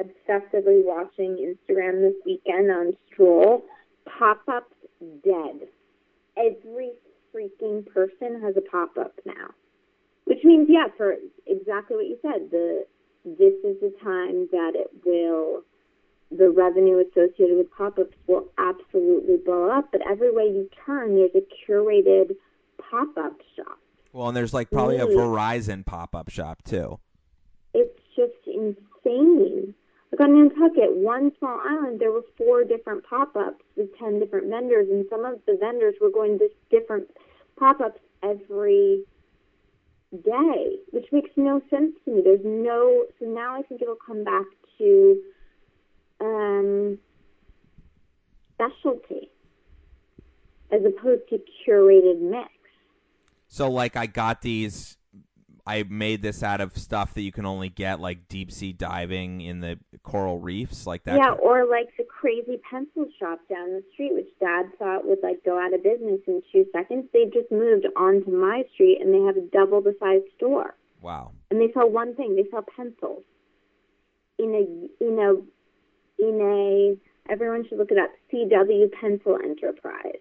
[0.00, 3.64] obsessively watching Instagram this weekend on Stroll,
[4.18, 4.74] pop ups
[5.24, 5.68] dead.
[6.36, 6.92] Every
[7.34, 9.50] freaking person has a pop up now.
[10.24, 11.14] Which means, yeah, for
[11.46, 12.86] exactly what you said, the
[13.24, 15.62] this is the time that it will
[16.32, 19.90] the revenue associated with pop-ups will absolutely blow up.
[19.90, 22.36] But every way you turn, there's a curated
[22.78, 23.80] pop-up shop.
[24.12, 27.00] Well, and there's like probably a Verizon pop-up shop too
[27.74, 29.74] it's just insane.
[30.12, 34.88] Like on Nantucket, one small island, there were four different pop-ups with ten different vendors,
[34.90, 37.08] and some of the vendors were going to different
[37.56, 39.04] pop-ups every
[40.16, 42.22] day, which makes no sense to me.
[42.22, 44.46] There's no so now I think it'll come back
[44.78, 45.20] to
[46.20, 46.98] um,
[48.54, 49.30] specialty
[50.72, 52.50] as opposed to curated mix.
[53.48, 54.96] So like I got these
[55.70, 59.40] I made this out of stuff that you can only get like deep sea diving
[59.40, 61.16] in the coral reefs, like that.
[61.16, 65.44] Yeah, or like the crazy pencil shop down the street, which Dad thought would like
[65.44, 67.04] go out of business in two seconds.
[67.12, 70.74] They just moved onto my street, and they have a double the size store.
[71.00, 71.30] Wow!
[71.52, 73.22] And they sell one thing: they sell pencils.
[74.40, 75.30] In a in a
[76.20, 78.10] in a everyone should look it up.
[78.32, 80.18] CW Pencil Enterprise,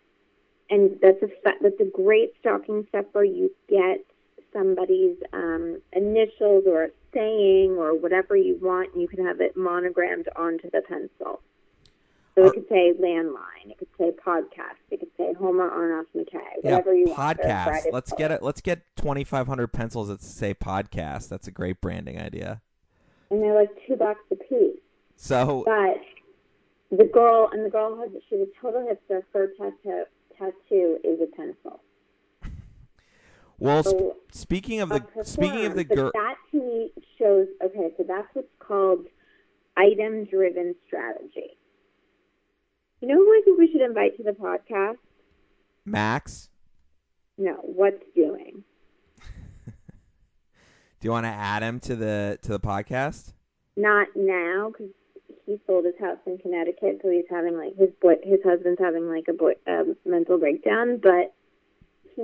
[0.69, 3.23] and that's a that's a great stocking stuffer.
[3.23, 4.05] You get
[4.53, 10.27] somebody's um, initials or a saying or whatever you want, you can have it monogrammed
[10.35, 11.41] onto the pencil.
[12.35, 16.61] So it could say landline, it could say podcast, it could say Homer Arnoff McKay,
[16.61, 17.17] whatever yeah, you podcast.
[17.17, 17.39] want.
[17.39, 17.83] Podcast.
[17.91, 18.41] Let's get it.
[18.41, 21.27] Let's get twenty five hundred pencils that say podcast.
[21.27, 22.61] That's a great branding idea.
[23.29, 24.79] And they're like two bucks a piece.
[25.17, 29.23] So, but the girl and the girl has she's a total hipster.
[29.33, 30.05] Her tattoo
[30.37, 31.81] tattoo is a pencil.
[33.59, 37.91] Well, so sp- speaking of the speaking of the girl, that to me shows okay.
[37.97, 39.05] So that's what's called
[39.77, 41.57] item-driven strategy.
[43.01, 44.97] You know who I think we should invite to the podcast?
[45.85, 46.49] Max.
[47.37, 48.63] No, what's doing?
[49.65, 49.73] Do
[51.01, 53.33] you want to add him to the to the podcast?
[53.77, 54.93] Not now, because
[55.45, 59.09] he sold his house in Connecticut, so he's having like his boy, his husband's having
[59.09, 60.99] like a boy, uh, mental breakdown.
[61.01, 61.33] But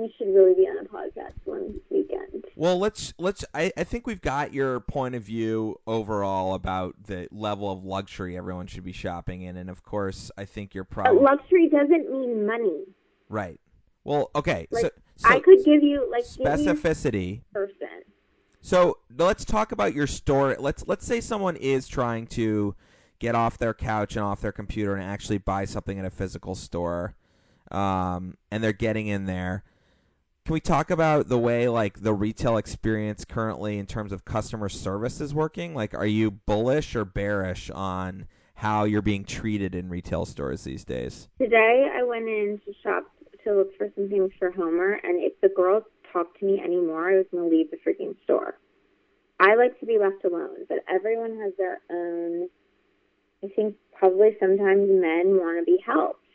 [0.02, 2.44] he should really be on a podcast one weekend.
[2.54, 3.44] Well, let's let's.
[3.54, 8.36] I, I think we've got your point of view overall about the level of luxury
[8.36, 12.46] everyone should be shopping in, and of course, I think you're probably luxury doesn't mean
[12.46, 12.84] money.
[13.28, 13.60] Right.
[14.04, 14.68] Well, okay.
[14.70, 17.42] Like, so, so I could give you like specificity.
[17.52, 17.88] person.
[18.60, 20.56] So let's talk about your store.
[20.58, 22.74] Let's let's say someone is trying to
[23.18, 26.54] get off their couch and off their computer and actually buy something in a physical
[26.54, 27.16] store,
[27.70, 29.64] um, and they're getting in there
[30.46, 34.68] can we talk about the way like the retail experience currently in terms of customer
[34.68, 35.74] service is working?
[35.74, 40.84] Like, are you bullish or bearish on how you're being treated in retail stores these
[40.84, 41.28] days?
[41.40, 43.10] Today, I went in to shop
[43.42, 45.82] to look for some things for Homer, and if the girls
[46.12, 48.56] talked to me anymore, I was going to leave the freaking store.
[49.40, 52.48] I like to be left alone, but everyone has their own.
[53.42, 56.25] I think probably sometimes men want to be helped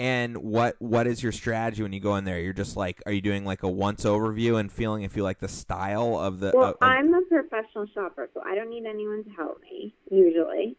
[0.00, 2.40] And what what is your strategy when you go in there?
[2.40, 5.40] You're just like, are you doing like a once overview and feeling if you like
[5.40, 6.52] the style of the?
[6.54, 9.94] Well, of- I'm a professional shopper, so I don't need anyone to help me.
[10.10, 10.74] Usually,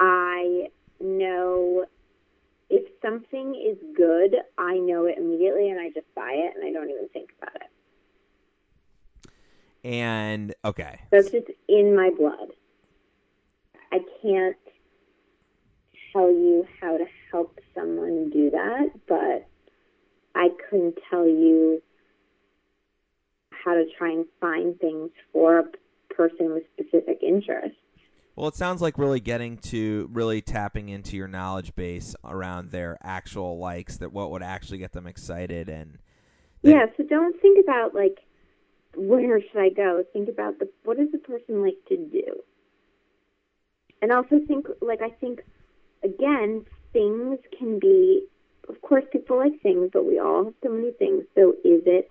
[0.00, 1.84] I know
[2.68, 6.72] if something is good, I know it immediately, and I just buy it, and I
[6.72, 9.30] don't even think about it.
[9.84, 12.48] and okay, That's just in my blood.
[13.92, 14.56] I can't
[16.12, 19.46] tell you how to help someone do that, but
[20.34, 21.82] I couldn't tell you
[23.50, 25.64] how to try and find things for a
[26.14, 27.76] person with specific interests.
[28.34, 32.96] Well, it sounds like really getting to really tapping into your knowledge base around their
[33.02, 35.98] actual likes, that what would actually get them excited, and
[36.62, 38.18] then- Yeah, so don't think about like
[38.94, 40.04] where should I go?
[40.12, 42.42] Think about the what does the person like to do?
[44.00, 45.42] And also think like I think
[46.04, 48.26] again, things can be
[48.68, 51.24] of course people like things, but we all have so many things.
[51.34, 52.08] So is it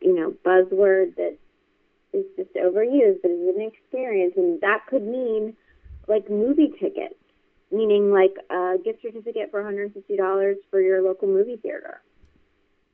[0.00, 1.38] you know, buzzword that
[2.12, 5.56] is just overused, but is an experience and that could mean
[6.08, 7.14] like movie tickets.
[7.72, 12.02] Meaning like a gift certificate for $150 for your local movie theater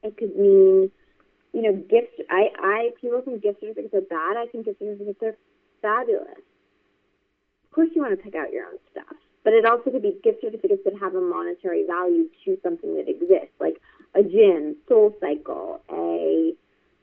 [0.07, 0.91] it could mean,
[1.53, 2.21] you know, gift.
[2.31, 4.37] I, I people think gift certificates are bad.
[4.37, 5.37] I think gift certificates are
[5.83, 6.45] fabulous.
[7.65, 10.19] Of course, you want to pick out your own stuff, but it also could be
[10.25, 13.81] gift certificates that have a monetary value to something that exists, like
[14.17, 16.53] a gym, Soul Cycle, a.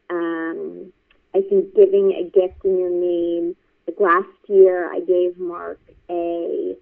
[0.09, 0.91] Um,
[1.33, 3.55] I think giving a gift in your name.
[3.87, 5.79] Like last year, I gave Mark
[6.09, 6.75] a.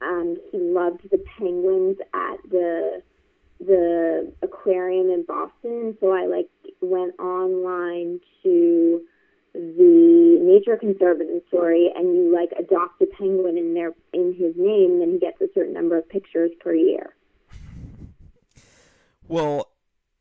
[0.00, 3.02] Um, he loved the penguins at the
[3.60, 5.94] the aquarium in Boston.
[6.00, 6.48] So I like
[6.80, 8.48] went online to
[10.50, 15.18] Nature Conservatory and you like adopt a penguin in their in his name, then he
[15.18, 17.14] gets a certain number of pictures per year.
[19.28, 19.70] Well,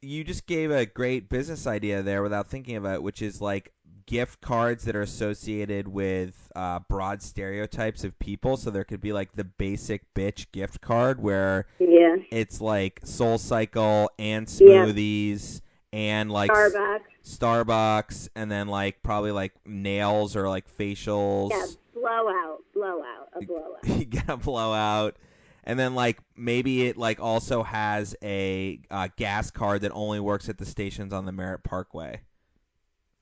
[0.02, 3.74] you just gave a great business idea there without thinking about it, which is like
[4.06, 8.56] gift cards that are associated with uh, broad stereotypes of people.
[8.56, 12.18] So there could be like the basic bitch gift card where Yeah.
[12.32, 14.86] it's like Soul Cycle and Yeah.
[14.86, 15.62] smoothies
[15.92, 17.02] and like Starbucks.
[17.24, 21.52] Starbucks, and then like probably like nails or like facials.
[21.52, 23.86] Yeah, blowout, blowout, a blowout.
[24.00, 25.18] you get a blowout
[25.66, 30.48] and then like maybe it like also has a uh, gas card that only works
[30.50, 32.22] at the stations on the Merritt Parkway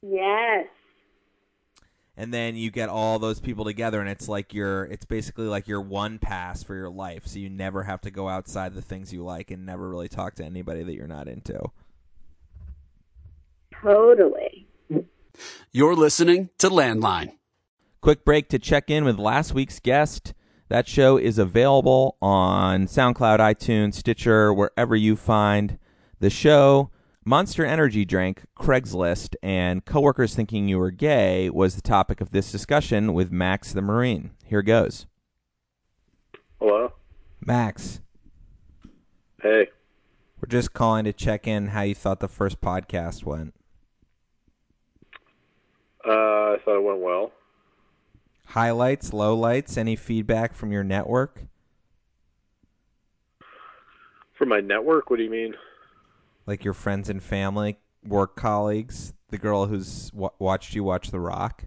[0.03, 0.67] Yes.
[2.15, 5.67] and then you get all those people together and it's like your it's basically like
[5.67, 9.11] your one pass for your life so you never have to go outside the things
[9.11, 11.59] you like and never really talk to anybody that you're not into
[13.81, 14.67] Totally.
[15.71, 17.33] You're listening to Landline.
[18.01, 20.33] Quick break to check in with last week's guest.
[20.69, 25.77] That show is available on SoundCloud, iTunes, Stitcher, wherever you find
[26.19, 26.89] the show.
[27.23, 32.51] Monster Energy Drink, Craigslist, and coworkers thinking you were gay was the topic of this
[32.51, 34.31] discussion with Max the Marine.
[34.45, 35.05] Here goes.
[36.59, 36.93] Hello.
[37.45, 38.01] Max,
[39.41, 39.67] Hey.
[40.41, 43.53] we're just calling to check in how you thought the first podcast went.
[46.07, 46.11] Uh,
[46.53, 47.31] I thought it went well.
[48.45, 51.41] Highlights, lowlights, any feedback from your network?
[54.37, 55.55] From my network, what do you mean?
[56.47, 61.19] like your friends and family, work colleagues, the girl who's w- watched you watch The
[61.19, 61.65] Rock?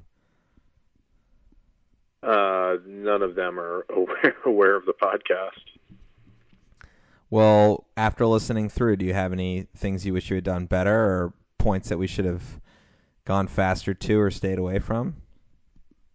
[2.23, 5.51] Uh, none of them are aware, aware of the podcast.
[7.29, 10.93] Well, after listening through, do you have any things you wish you had done better
[10.95, 12.61] or points that we should have
[13.31, 15.15] gone faster to or stayed away from?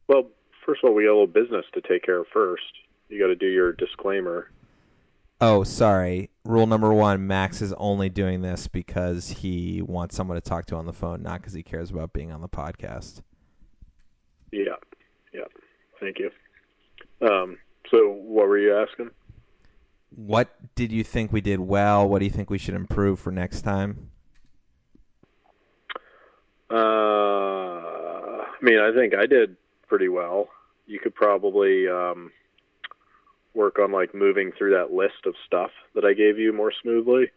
[0.09, 0.27] Well,
[0.65, 2.61] first of all, we got a little business to take care of first.
[3.07, 4.51] You got to do your disclaimer.
[5.39, 6.29] Oh, sorry.
[6.43, 10.75] Rule number one Max is only doing this because he wants someone to talk to
[10.75, 13.21] on the phone, not because he cares about being on the podcast.
[14.51, 14.75] Yeah,
[15.33, 15.45] yeah.
[16.01, 16.31] Thank you.
[17.25, 17.57] Um,
[17.91, 19.11] so what were you asking?
[20.09, 22.09] What did you think we did well?
[22.09, 24.11] What do you think we should improve for next time?
[26.69, 27.04] Uh,
[28.61, 29.55] I mean, I think I did
[29.87, 30.49] pretty well.
[30.87, 32.31] You could probably um,
[33.53, 37.31] work on like moving through that list of stuff that I gave you more smoothly.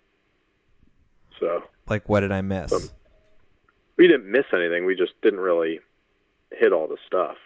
[1.41, 2.73] So Like, what did I miss?
[2.73, 2.91] Um,
[3.97, 4.85] we didn't miss anything.
[4.85, 5.81] We just didn't really
[6.51, 7.37] hit all the stuff.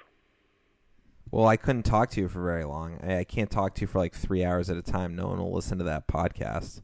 [1.30, 2.98] Well, I couldn't talk to you for very long.
[3.02, 5.16] I, I can't talk to you for like three hours at a time.
[5.16, 6.82] No one will listen to that podcast.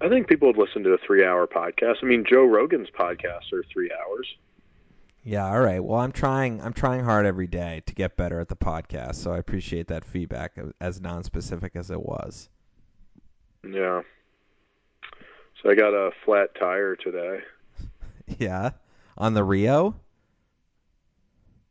[0.00, 1.96] I think people would listen to a three-hour podcast.
[2.02, 4.26] I mean, Joe Rogan's podcasts are three hours.
[5.24, 5.82] Yeah, all right.
[5.82, 6.60] Well, I'm trying.
[6.60, 9.16] I'm trying hard every day to get better at the podcast.
[9.16, 12.48] So I appreciate that feedback, as non-specific as it was.
[13.64, 14.02] Yeah.
[15.62, 17.40] So I got a flat tire today.
[18.38, 18.70] Yeah,
[19.18, 19.96] on the Rio.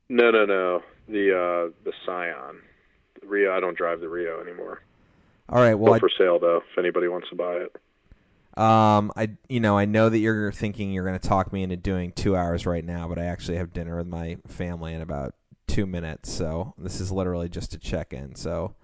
[0.10, 0.84] No, no, no.
[1.08, 2.62] The uh the Scion.
[3.20, 3.56] The Rio.
[3.56, 4.82] I don't drive the Rio anymore.
[5.50, 5.74] All right.
[5.74, 7.76] Well, Still for sale though, if anybody wants to buy it.
[8.58, 11.78] Um, I you know I know that you're thinking you're going to talk me into
[11.78, 15.36] doing two hours right now, but I actually have dinner with my family in about
[15.68, 18.36] two minutes, so this is literally just a check in.
[18.36, 18.76] So,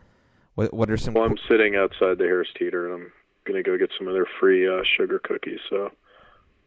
[0.56, 1.14] what what are some?
[1.14, 3.12] Well, I'm sitting outside the Harris Teeter, and I'm
[3.46, 5.60] gonna go get some of their free uh, sugar cookies.
[5.70, 5.92] So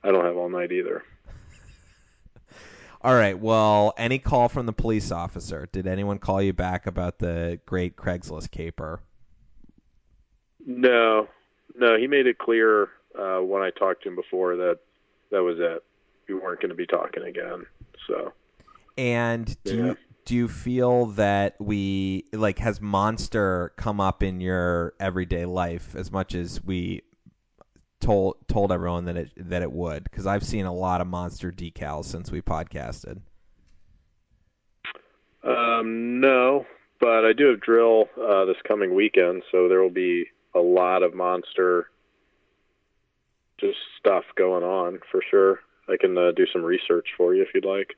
[0.04, 1.02] I don't have all night either.
[3.02, 3.38] All right.
[3.38, 5.66] Well, any call from the police officer?
[5.72, 9.00] Did anyone call you back about the great Craigslist caper?
[10.66, 11.28] No,
[11.76, 11.96] no.
[11.98, 14.78] He made it clear uh, when I talked to him before that
[15.30, 15.82] that was it.
[16.28, 17.66] We weren't going to be talking again.
[18.06, 18.32] So
[18.96, 19.84] And do Yeah.
[19.86, 19.96] you
[20.26, 26.12] do you feel that we like has Monster come up in your everyday life as
[26.12, 27.02] much as we
[28.00, 30.04] told told everyone that it that it would?
[30.04, 33.22] Because I've seen a lot of Monster decals since we podcasted.
[35.42, 36.66] um, no,
[37.00, 41.02] but I do have drill uh, this coming weekend, so there will be a lot
[41.02, 41.88] of monster
[43.60, 45.60] just stuff going on for sure.
[45.88, 47.96] I can uh, do some research for you if you'd like.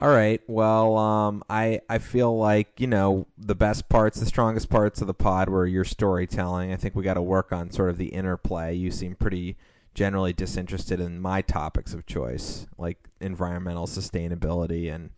[0.00, 0.40] All right.
[0.46, 5.08] Well, um, I I feel like you know the best parts, the strongest parts of
[5.08, 6.72] the pod were your storytelling.
[6.72, 8.74] I think we got to work on sort of the interplay.
[8.74, 9.56] You seem pretty
[9.94, 15.10] generally disinterested in my topics of choice, like environmental sustainability and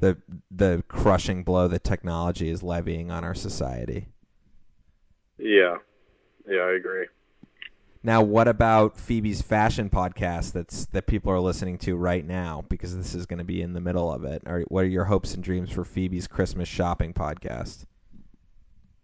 [0.00, 0.16] the
[0.50, 4.08] the crushing blow that technology is levying on our society.
[5.38, 5.76] Yeah,
[6.48, 7.06] yeah, I agree.
[8.02, 12.64] Now, what about Phoebe's fashion podcast that's that people are listening to right now?
[12.68, 14.42] Because this is going to be in the middle of it.
[14.46, 17.84] Or what are your hopes and dreams for Phoebe's Christmas shopping podcast?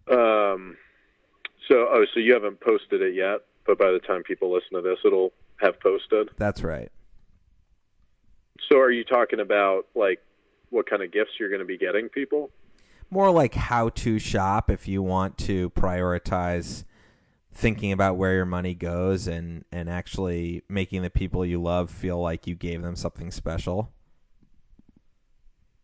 [0.09, 0.77] Um,
[1.69, 4.83] so, oh, so you haven't posted it yet, but by the time people listen to
[4.83, 6.31] this, it'll have posted.
[6.37, 6.93] That's right.
[8.71, 10.21] So, are you talking about like
[10.71, 12.51] what kind of gifts you're going to be getting people?
[13.13, 16.85] More like how to shop if you want to prioritize
[17.53, 22.19] thinking about where your money goes and and actually making the people you love feel
[22.19, 23.93] like you gave them something special.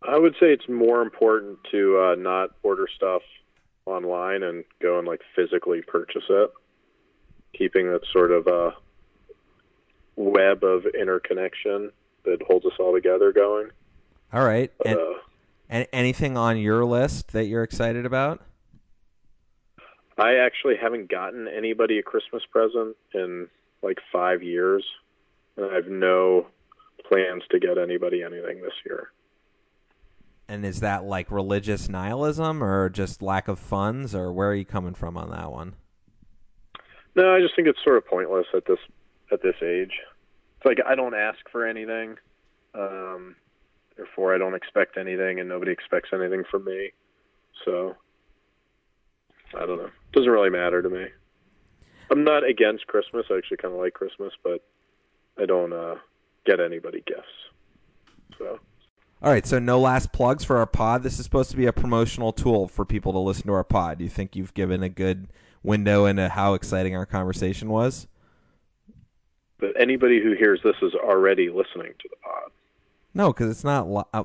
[0.02, 3.20] I would say it's more important to uh, not order stuff
[3.84, 6.50] online and go and like physically purchase it,
[7.52, 8.70] keeping that sort of uh,
[10.16, 11.92] web of interconnection
[12.24, 13.68] that holds us all together going.
[14.32, 14.72] All right.
[14.78, 15.18] But, And, uh,
[15.68, 18.42] and anything on your list that you're excited about?
[20.18, 23.48] I actually haven't gotten anybody a Christmas present in
[23.82, 24.84] like five years,
[25.56, 26.46] and I have no
[27.08, 29.12] plans to get anybody anything this year.
[30.48, 34.64] And is that like religious nihilism or just lack of funds or where are you
[34.64, 35.74] coming from on that one?
[37.14, 38.78] No, I just think it's sort of pointless at this
[39.30, 39.92] at this age.
[40.56, 42.16] It's like I don't ask for anything,
[42.74, 43.36] um,
[43.98, 46.92] therefore I don't expect anything, and nobody expects anything from me.
[47.66, 47.94] So
[49.54, 49.90] I don't know.
[50.12, 51.06] Doesn't really matter to me.
[52.10, 53.26] I'm not against Christmas.
[53.30, 54.64] I actually kind of like Christmas, but
[55.38, 55.96] I don't uh,
[56.46, 57.28] get anybody gifts.
[58.38, 58.58] So
[59.22, 61.02] All right, so no last plugs for our pod.
[61.02, 63.98] This is supposed to be a promotional tool for people to listen to our pod.
[63.98, 65.28] Do you think you've given a good
[65.62, 68.06] window into how exciting our conversation was?
[69.58, 72.50] but anybody who hears this is already listening to the pod.
[73.14, 73.90] No, because it's not.
[73.90, 74.24] Li- uh,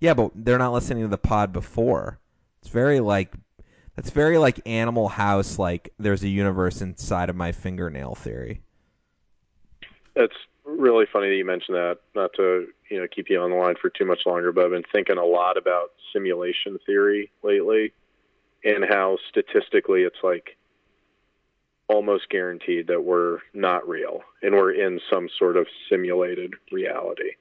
[0.00, 2.18] yeah, but they're not listening to the pod before.
[2.60, 3.34] It's very like
[3.96, 5.58] that's very like Animal House.
[5.58, 8.62] Like there's a universe inside of my fingernail theory.
[10.16, 11.98] It's really funny that you mentioned that.
[12.14, 14.70] Not to you know keep you on the line for too much longer, but I've
[14.70, 17.92] been thinking a lot about simulation theory lately,
[18.64, 20.56] and how statistically it's like
[21.88, 27.32] almost guaranteed that we're not real and we're in some sort of simulated reality.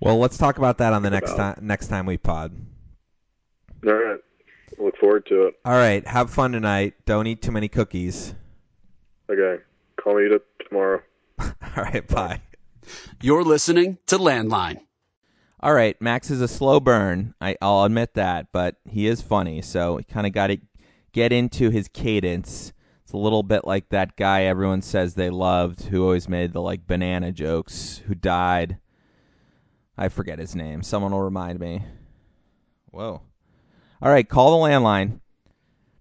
[0.00, 1.58] Well, let's talk about that on the next time.
[1.62, 2.52] Next time we pod.
[3.86, 4.20] All right,
[4.78, 5.54] look forward to it.
[5.64, 6.94] All right, have fun tonight.
[7.06, 8.34] Don't eat too many cookies.
[9.30, 9.62] Okay,
[10.00, 10.28] call me
[10.68, 11.02] tomorrow.
[11.40, 12.40] All right, bye.
[13.22, 14.80] You're listening to Landline.
[15.60, 17.34] All right, Max is a slow burn.
[17.40, 20.58] I, I'll admit that, but he is funny, so he kind of got to
[21.12, 22.72] get into his cadence.
[23.02, 26.60] It's a little bit like that guy everyone says they loved, who always made the
[26.60, 28.78] like banana jokes, who died.
[29.98, 30.82] I forget his name.
[30.82, 31.84] Someone will remind me.
[32.90, 33.22] Whoa.
[34.02, 35.20] All right, call the landline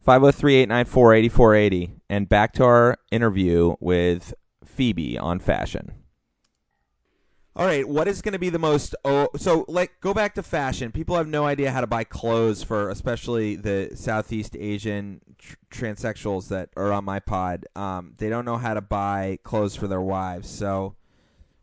[0.06, 4.34] 503-894-8480 and back to our interview with
[4.64, 5.94] Phoebe on fashion.
[7.58, 8.96] All right, what is going to be the most?
[9.06, 10.92] Oh, so like go back to fashion.
[10.92, 16.50] People have no idea how to buy clothes for, especially the Southeast Asian tr- transsexuals
[16.50, 17.66] that are on my pod.
[17.74, 20.50] Um, they don't know how to buy clothes for their wives.
[20.50, 20.96] So,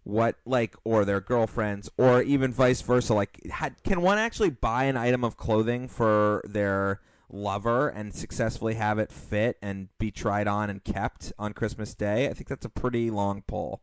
[0.04, 3.14] what like or their girlfriends, or even vice versa?
[3.14, 7.00] Like, ha- can one actually buy an item of clothing for their
[7.30, 12.28] lover and successfully have it fit and be tried on and kept on Christmas Day?
[12.28, 13.82] I think that's a pretty long pull.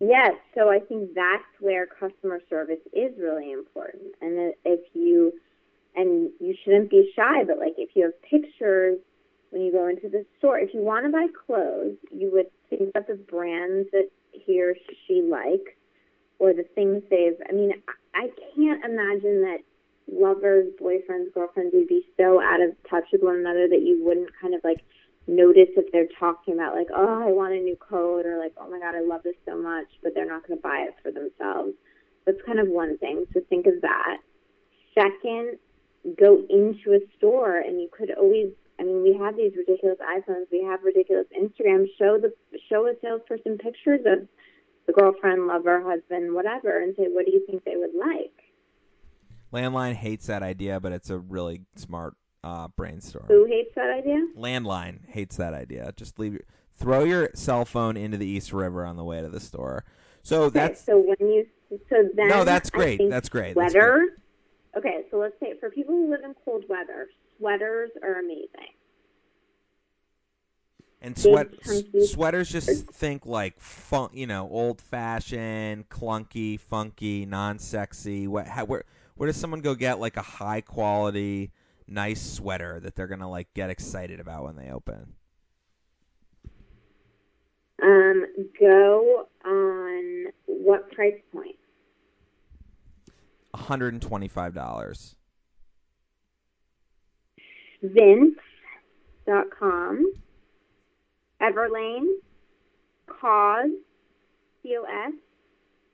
[0.00, 4.14] Yes, so I think that's where customer service is really important.
[4.22, 5.32] And if you,
[5.94, 8.98] and you shouldn't be shy, but like if you have pictures
[9.50, 12.90] when you go into the store, if you want to buy clothes, you would think
[12.90, 14.74] about the brands that he or
[15.06, 15.72] she likes
[16.38, 17.72] or the things they've, I mean,
[18.14, 19.58] I can't imagine that
[20.10, 24.30] lovers, boyfriends, girlfriends would be so out of touch with one another that you wouldn't
[24.40, 24.80] kind of like
[25.26, 28.70] notice if they're talking about like, oh, I want a new coat or like, oh
[28.70, 31.12] my God, I love this so much, but they're not going to buy it for
[31.12, 31.74] themselves.
[32.26, 33.26] That's kind of one thing.
[33.32, 34.18] So think of that.
[34.94, 35.58] Second,
[36.18, 38.48] go into a store and you could always
[38.80, 41.86] I mean, we have these ridiculous iPhones, we have ridiculous Instagram.
[41.98, 42.32] Show the
[42.68, 44.26] show a salesperson pictures of
[44.86, 48.32] the girlfriend, lover, husband, whatever, and say, what do you think they would like?
[49.52, 53.26] Landline hates that idea, but it's a really smart uh, brainstorm.
[53.28, 54.26] Who hates that idea?
[54.36, 55.92] Landline hates that idea.
[55.96, 56.42] Just leave your,
[56.76, 59.84] throw your cell phone into the East River on the way to the store.
[60.22, 61.46] So Okay, that's so when you
[61.88, 63.00] so then no, that's great.
[63.08, 63.54] That's great.
[63.54, 64.16] That's Sweater.
[64.76, 67.08] Okay, so let's say for people who live in cold weather,
[67.40, 68.74] sweaters are amazing.
[71.02, 71.48] And sweat
[72.04, 78.26] sweaters just think like fun, you know, old fashioned, clunky, funky, non sexy.
[78.28, 78.84] What how, where
[79.16, 81.52] where does someone go get like a high quality,
[81.88, 85.14] nice sweater that they're gonna like get excited about when they open?
[87.82, 88.26] Um,
[88.60, 91.56] go on what price point?
[93.52, 95.16] One hundred and twenty five dollars.
[97.82, 98.36] Vince.com,
[101.40, 102.14] Everlane,
[103.06, 103.70] Cause,
[104.62, 105.12] COS.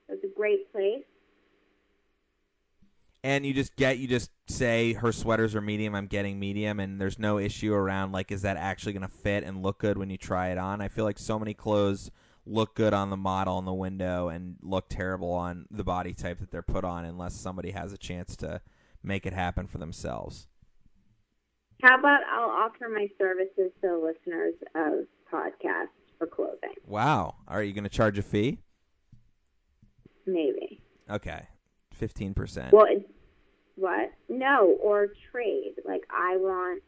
[0.09, 1.05] That's a great place.
[3.25, 7.01] and you just get you just say her sweaters are medium i'm getting medium and
[7.01, 10.11] there's no issue around like is that actually going to fit and look good when
[10.11, 12.11] you try it on i feel like so many clothes
[12.45, 16.39] look good on the model in the window and look terrible on the body type
[16.39, 18.61] that they're put on unless somebody has a chance to
[19.03, 20.47] make it happen for themselves
[21.83, 26.75] How about I'll offer my services to listeners of podcasts for clothing?
[26.87, 28.59] wow are you going to charge a fee
[30.27, 30.81] Maybe.
[31.11, 31.47] okay
[32.01, 32.87] 15% Well,
[33.77, 34.13] what?
[34.29, 35.75] No, or trade.
[35.85, 36.83] Like I want.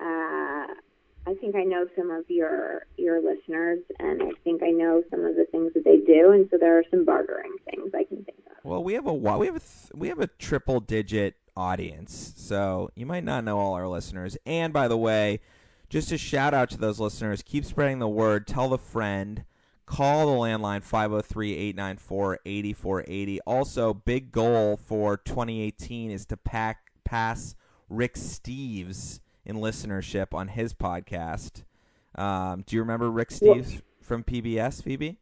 [0.00, 0.74] Uh,
[1.26, 5.24] I think I know some of your your listeners, and I think I know some
[5.24, 8.24] of the things that they do, and so there are some bartering things I can
[8.24, 8.64] think of.
[8.64, 13.06] Well, we have a we have a we have a triple digit audience, so you
[13.06, 14.36] might not know all our listeners.
[14.44, 15.40] And by the way,
[15.88, 17.42] just a shout out to those listeners.
[17.42, 18.46] Keep spreading the word.
[18.46, 19.44] Tell the friend.
[19.86, 20.82] Call the landline
[22.44, 23.38] 503-894-8480.
[23.46, 27.54] Also, big goal for 2018 is to pack pass
[27.88, 31.64] Rick Steves in listenership on his podcast.
[32.14, 35.18] Um, do you remember Rick Steves from PBS, Phoebe?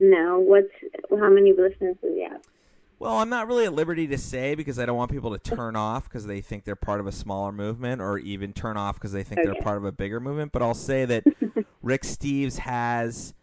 [0.00, 0.68] No, what's
[1.10, 2.42] how many listeners do we have?
[2.98, 5.76] Well, I'm not really at liberty to say because I don't want people to turn
[5.76, 9.12] off because they think they're part of a smaller movement or even turn off because
[9.12, 10.52] they think they're part of a bigger movement.
[10.52, 11.24] But I'll say that
[11.82, 13.34] Rick Steves has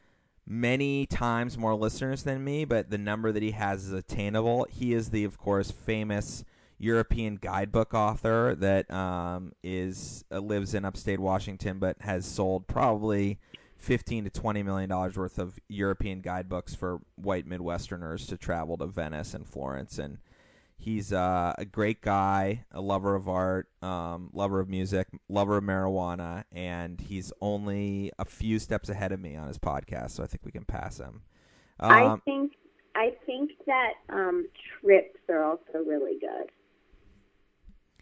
[0.47, 4.65] many times more listeners than me, but the number that he has is attainable.
[4.71, 6.43] He is the, of course, famous
[6.79, 13.39] European guidebook author that um, is uh, lives in upstate Washington, but has sold probably
[13.83, 18.87] fifteen to twenty million dollars worth of European guidebooks for white Midwesterners to travel to
[18.87, 19.99] Venice and Florence.
[19.99, 20.19] And
[20.77, 25.63] he's uh, a great guy, a lover of art, um, lover of music, lover of
[25.65, 30.27] marijuana, and he's only a few steps ahead of me on his podcast, so I
[30.27, 31.23] think we can pass him.
[31.79, 32.53] I Um, think
[32.95, 34.45] I think that um,
[34.79, 36.49] trips are also really good.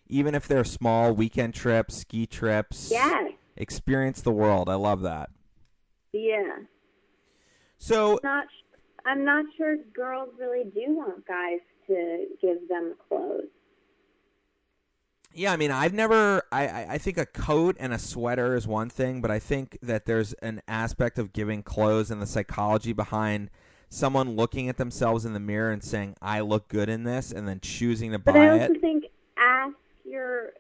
[0.07, 3.32] even if they're small weekend trips, ski trips, Yes.
[3.55, 4.67] experience the world.
[4.69, 5.29] I love that.
[6.14, 6.57] Yeah.
[7.78, 8.45] So Not.
[9.05, 13.47] I'm not sure girls really do want guys to give them clothes.
[15.34, 16.43] Yeah, I mean, I've never.
[16.51, 19.78] I, I I think a coat and a sweater is one thing, but I think
[19.82, 23.49] that there's an aspect of giving clothes and the psychology behind
[23.89, 27.47] someone looking at themselves in the mirror and saying, "I look good in this," and
[27.47, 28.36] then choosing to buy it.
[28.36, 28.82] But I also it.
[28.82, 29.05] think
[29.38, 30.51] ask your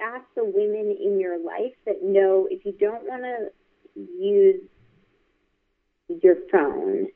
[0.00, 3.50] ask the women in your life that know if you don't want to
[3.96, 4.62] use
[6.22, 7.08] your phone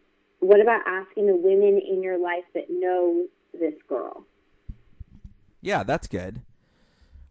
[0.44, 3.26] what about asking the women in your life that know
[3.58, 4.26] this girl?
[5.62, 6.42] Yeah, that's good.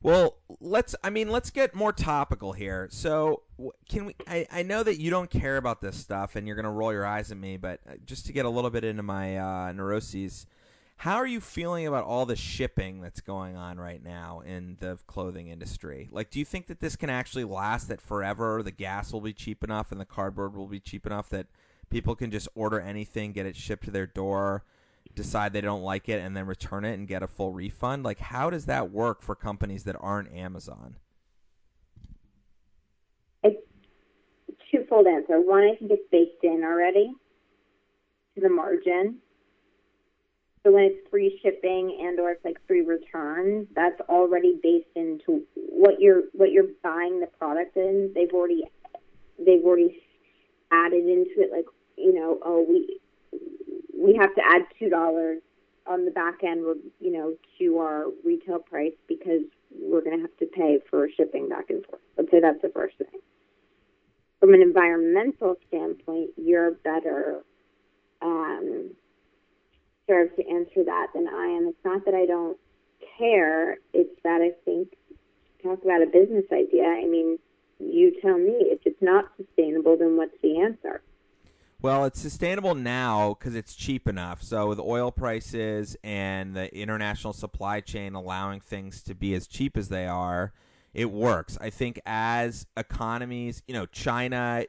[0.02, 0.96] Well, let's.
[1.04, 2.90] I mean, let's get more topical here.
[2.92, 3.44] So,
[3.88, 4.16] can we?
[4.28, 7.06] I, I know that you don't care about this stuff, and you're to roll your
[7.06, 10.48] eyes at me, but uh, just to get a little bit into my uh, neuroses,
[11.04, 14.98] how are you feeling about all the shipping that's going on right now in the
[15.08, 16.08] clothing industry?
[16.12, 17.90] Like, do you think that this can actually last?
[17.90, 21.30] That forever, the gas will be cheap enough, and the cardboard will be cheap enough
[21.30, 21.48] that
[21.90, 24.64] people can just order anything, get it shipped to their door
[25.16, 28.04] decide they don't like it and then return it and get a full refund?
[28.04, 30.96] Like, how does that work for companies that aren't Amazon?
[33.44, 33.62] It's
[34.72, 35.40] twofold answer.
[35.40, 37.14] One, I think it's baked in already
[38.36, 39.20] to the margin.
[40.64, 45.44] So when it's free shipping and or it's like free returns, that's already based into
[45.56, 48.12] what you're what you're buying the product in.
[48.16, 48.64] They've already
[49.38, 50.02] they've already
[50.72, 51.66] added into it like
[51.98, 53.00] you know oh we
[53.94, 55.42] we have to add two dollars
[55.86, 56.64] on the back end,
[57.00, 59.42] you know, to our retail price because
[59.72, 62.02] we're to have to pay for shipping back and forth.
[62.18, 63.20] Let's say that's the first thing.
[64.40, 67.42] From an environmental standpoint, you're better
[68.22, 68.92] um,
[70.08, 71.68] served to answer that than I am.
[71.68, 72.58] It's not that I don't
[73.18, 74.96] care; it's that I think
[75.62, 76.84] talk about a business idea.
[76.84, 77.40] I mean,
[77.80, 81.02] you tell me if it's not sustainable, then what's the answer?
[81.82, 84.42] Well, it's sustainable now because it's cheap enough.
[84.42, 89.76] So with oil prices and the international supply chain allowing things to be as cheap
[89.76, 90.54] as they are,
[90.94, 91.58] it works.
[91.60, 94.66] I think as economies, you know, China.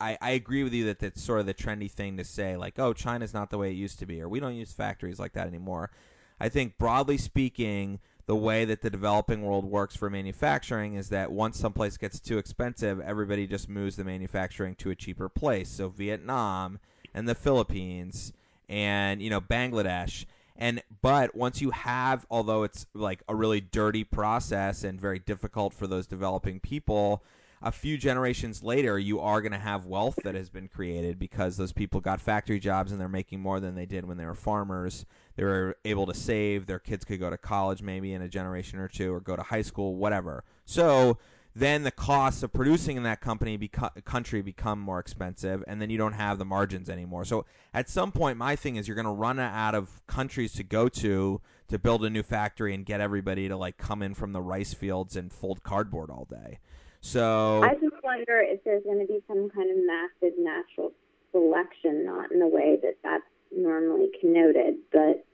[0.00, 2.78] I, I agree with you that that's sort of the trendy thing to say, like,
[2.78, 5.32] oh, China's not the way it used to be, or we don't use factories like
[5.32, 5.90] that anymore.
[6.38, 11.30] I think broadly speaking, the way that the developing world works for manufacturing is that
[11.30, 15.68] once someplace gets too expensive, everybody just moves the manufacturing to a cheaper place.
[15.68, 16.78] So Vietnam
[17.12, 18.32] and the Philippines
[18.68, 20.24] and you know Bangladesh
[20.56, 25.74] and but once you have although it's like a really dirty process and very difficult
[25.74, 27.22] for those developing people
[27.64, 31.56] a few generations later, you are going to have wealth that has been created because
[31.56, 34.34] those people got factory jobs and they're making more than they did when they were
[34.34, 35.06] farmers.
[35.36, 36.66] They were able to save.
[36.66, 39.42] Their kids could go to college maybe in a generation or two or go to
[39.42, 40.44] high school, whatever.
[40.66, 41.16] So
[41.56, 43.56] then the costs of producing in that company
[44.04, 48.10] country become more expensive and then you don't have the margins anymore so at some
[48.10, 51.78] point my thing is you're going to run out of countries to go to to
[51.78, 55.14] build a new factory and get everybody to like come in from the rice fields
[55.14, 56.58] and fold cardboard all day
[57.04, 60.92] so I just wonder if there's going to be some kind of massive natural
[61.32, 63.22] selection, not in the way that that's
[63.54, 65.24] normally connoted, but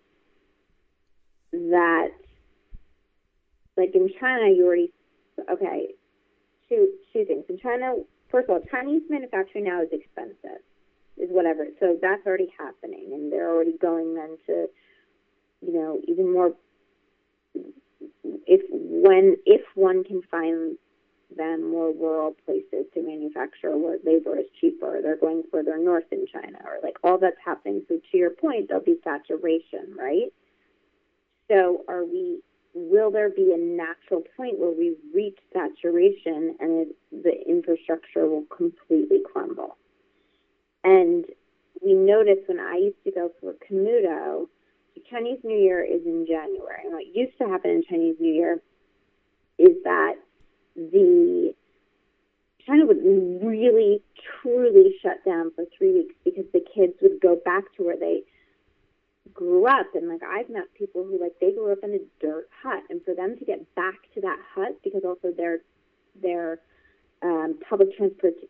[1.53, 2.09] that,
[3.77, 4.93] like in China, you already
[5.49, 5.95] okay.
[6.69, 7.95] Two two things in China.
[8.31, 10.63] First of all, Chinese manufacturing now is expensive,
[11.17, 11.67] is whatever.
[11.79, 14.67] So that's already happening, and they're already going then to,
[15.61, 16.53] you know, even more.
[18.47, 20.77] If when if one can find
[21.37, 25.01] than more rural places to manufacture where labor is cheaper.
[25.03, 27.83] They're going further north in China, or like all that's happening.
[27.89, 30.33] So to your point, there'll be saturation, right?
[31.51, 32.41] So are we?
[32.73, 38.45] Will there be a natural point where we reach saturation and it, the infrastructure will
[38.57, 39.77] completely crumble?
[40.85, 41.25] And
[41.85, 44.47] we noticed when I used to go for Camuto,
[45.11, 46.83] Chinese New Year is in January.
[46.85, 48.61] And what used to happen in Chinese New Year
[49.59, 50.15] is that
[50.75, 51.55] the
[52.67, 53.03] China would
[53.43, 54.03] really,
[54.41, 58.23] truly shut down for three weeks because the kids would go back to where they
[59.33, 59.87] grew up.
[59.95, 63.03] And like I've met people who like they grew up in a dirt hut, and
[63.05, 65.59] for them to get back to that hut because also their
[66.21, 66.61] their
[67.23, 68.47] um, public transportation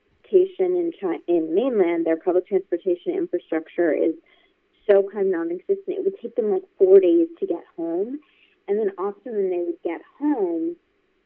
[0.58, 4.14] in China, in mainland, their public transportation infrastructure is
[4.88, 5.88] so kind of non-existent.
[5.88, 8.20] It would take them like four days to get home,
[8.68, 10.76] and then often when they would get home,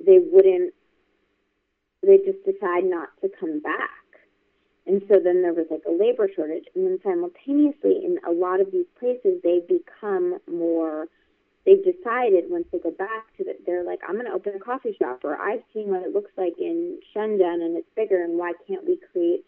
[0.04, 0.74] they wouldn't
[2.04, 3.90] they just decide not to come back.
[4.86, 6.66] And so then there was like a labor shortage.
[6.74, 11.06] And then simultaneously, in a lot of these places, they've become more,
[11.64, 14.58] they've decided once they go back to that, they're like, I'm going to open a
[14.58, 18.38] coffee shop, or I've seen what it looks like in Shenzhen and it's bigger, and
[18.38, 19.44] why can't we create,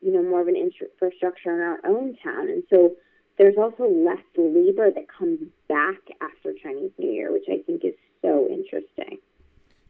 [0.00, 2.48] you know, more of an infrastructure in our own town?
[2.48, 2.96] And so
[3.36, 7.94] there's also less labor that comes back after Chinese New Year, which I think is
[8.22, 9.18] so interesting.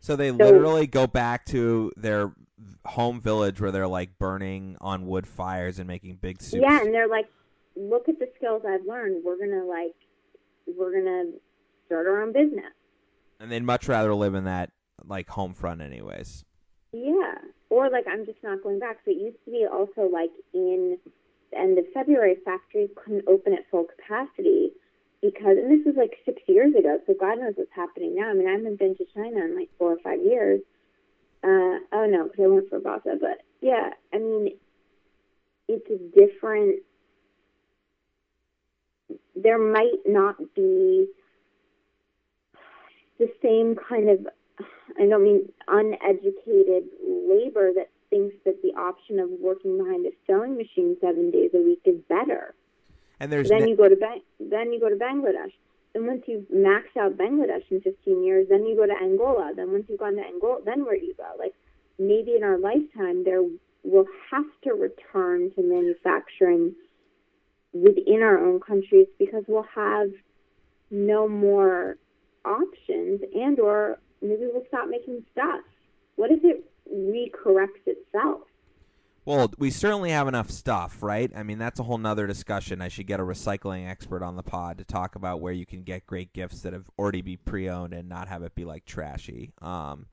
[0.00, 2.32] So they so, literally go back to their
[2.84, 6.62] home village where they're like burning on wood fires and making big soups.
[6.62, 7.28] Yeah, and they're like,
[7.76, 9.22] look at the skills I've learned.
[9.24, 9.94] We're gonna like,
[10.66, 11.32] we're gonna
[11.86, 12.72] start our own business.
[13.40, 14.70] And they'd much rather live in that
[15.04, 16.44] like home front, anyways.
[16.92, 17.34] Yeah,
[17.70, 18.98] or like I'm just not going back.
[19.04, 20.98] So it used to be also like in
[21.52, 24.70] the end of February, factories couldn't open at full capacity
[25.22, 28.30] because, and this was like six years ago, so God knows what's happening now.
[28.30, 30.60] I mean, I haven't been to China in like four or five years.
[31.42, 34.50] Uh, oh no, because I went for Basa, but yeah, I mean,
[35.68, 36.80] it's a different.
[39.36, 41.06] There might not be
[43.18, 44.26] the same kind of,
[44.98, 50.56] I don't mean uneducated labor that thinks that the option of working behind a sewing
[50.56, 52.54] machine seven days a week is better.
[53.20, 55.52] And there's then ne- you go to Bang- then you go to Bangladesh.
[55.92, 59.52] Then once you've maxed out Bangladesh in 15 years, then you go to Angola.
[59.54, 61.30] Then once you've gone to Angola, then where do you go?
[61.38, 61.54] Like
[61.98, 63.42] maybe in our lifetime, there
[63.84, 66.74] will have to return to manufacturing
[67.72, 70.10] within our own countries because we'll have
[70.90, 71.96] no more
[72.44, 75.60] options and or maybe we'll stop making stuff.
[76.16, 78.42] What if it recorrects itself?
[79.28, 81.30] Well, we certainly have enough stuff, right?
[81.36, 82.80] I mean, that's a whole nother discussion.
[82.80, 85.82] I should get a recycling expert on the pod to talk about where you can
[85.82, 89.52] get great gifts that have already be pre-owned and not have it be like trashy.
[89.60, 90.06] Um,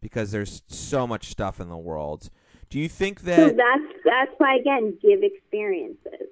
[0.00, 2.30] because there's so much stuff in the world.
[2.68, 3.38] Do you think that?
[3.38, 6.28] So that's that's why again, give experiences.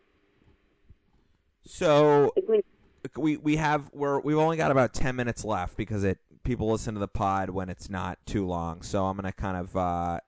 [1.64, 6.20] So Like we we have we're we've only got about ten minutes left because it
[6.45, 8.82] people listen to the pod when it's not too long.
[8.82, 10.20] So I'm gonna kind of uh,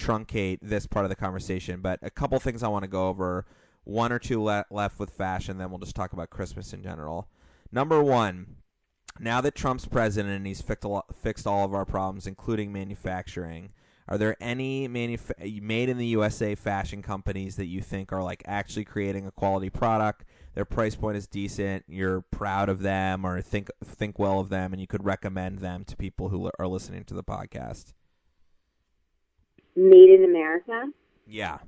[0.00, 1.80] truncate this part of the conversation.
[1.80, 3.46] But a couple things I want to go over.
[3.84, 7.28] One or two le- left with fashion, then we'll just talk about Christmas in general.
[7.72, 8.56] Number one,
[9.18, 12.72] now that Trump's president and he's fixed a lo- fixed all of our problems, including
[12.72, 13.72] manufacturing.
[14.08, 18.42] Are there any manuf- made in the USA fashion companies that you think are like
[18.44, 20.24] actually creating a quality product?
[20.54, 21.84] Their price point is decent.
[21.86, 25.84] You're proud of them, or think think well of them, and you could recommend them
[25.84, 27.92] to people who are listening to the podcast.
[29.80, 30.86] Made in America,
[31.26, 31.58] Yeah,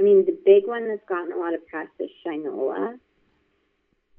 [0.00, 2.98] I mean, the big one that's gotten a lot of press is Shinola.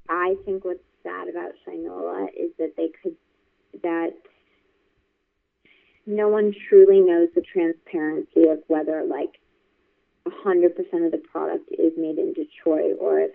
[0.07, 3.15] I think what's sad about Shinola is that they could,
[3.81, 4.11] that
[6.05, 9.39] no one truly knows the transparency of whether, like,
[10.27, 10.67] 100%
[11.05, 13.31] of the product is made in Detroit or if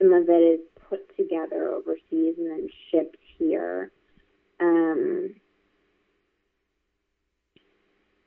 [0.00, 3.90] some of it is put together overseas and then shipped here.
[4.60, 5.34] Um,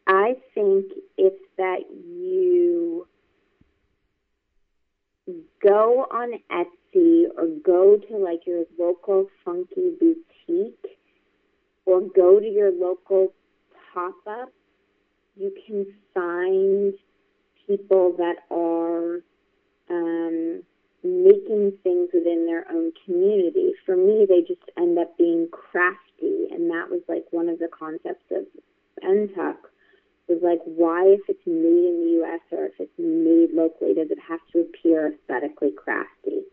[0.08, 0.86] I think
[1.18, 3.08] it's that you
[5.62, 10.98] go on Etsy or go to like your local funky boutique
[11.86, 13.34] or go to your local
[13.94, 14.50] pop up.
[15.36, 16.94] You can find
[17.66, 19.22] people that are
[19.90, 20.64] um,
[21.04, 23.74] making things within their own community.
[23.86, 27.68] For me, they just end up being crafty, and that was like one of the
[27.68, 28.46] concepts of
[29.04, 29.58] NTUC
[30.28, 32.40] was like, why if it's made in the U.S.
[32.52, 36.44] or if it's made locally, does it have to appear aesthetically crafty?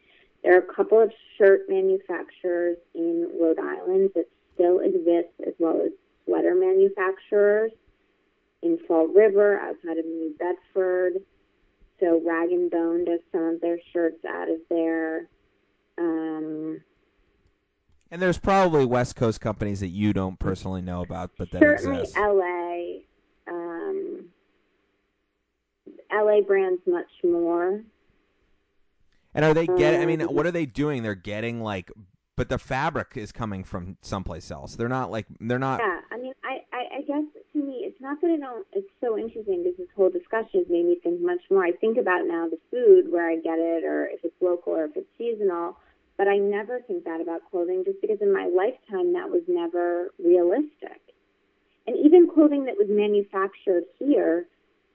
[0.43, 5.83] There are a couple of shirt manufacturers in Rhode Island that still exist, as well
[5.85, 5.93] as
[6.25, 7.73] sweater manufacturers
[8.63, 11.23] in Fall River, outside of New Bedford.
[12.01, 15.29] So Rag and Bone does some of their shirts out of there.
[15.99, 16.81] Um,
[18.11, 22.01] and there's probably West Coast companies that you don't personally know about, but that certainly
[22.01, 22.17] exist.
[22.17, 23.01] LA.
[23.47, 24.25] Um,
[26.13, 27.83] LA brands much more.
[29.33, 30.01] And are they getting?
[30.01, 31.05] I mean, Um, what are they doing?
[31.05, 31.93] They're getting like,
[32.35, 34.75] but the fabric is coming from someplace else.
[34.75, 35.81] They're not like they're not.
[35.81, 36.33] Yeah, I mean,
[36.93, 38.67] I, guess to me, it's not that I don't.
[38.73, 41.65] It's so interesting because this whole discussion has made me think much more.
[41.65, 44.85] I think about now the food, where I get it, or if it's local or
[44.85, 45.77] if it's seasonal.
[46.17, 50.13] But I never think that about clothing, just because in my lifetime that was never
[50.23, 51.01] realistic.
[51.87, 54.47] And even clothing that was manufactured here,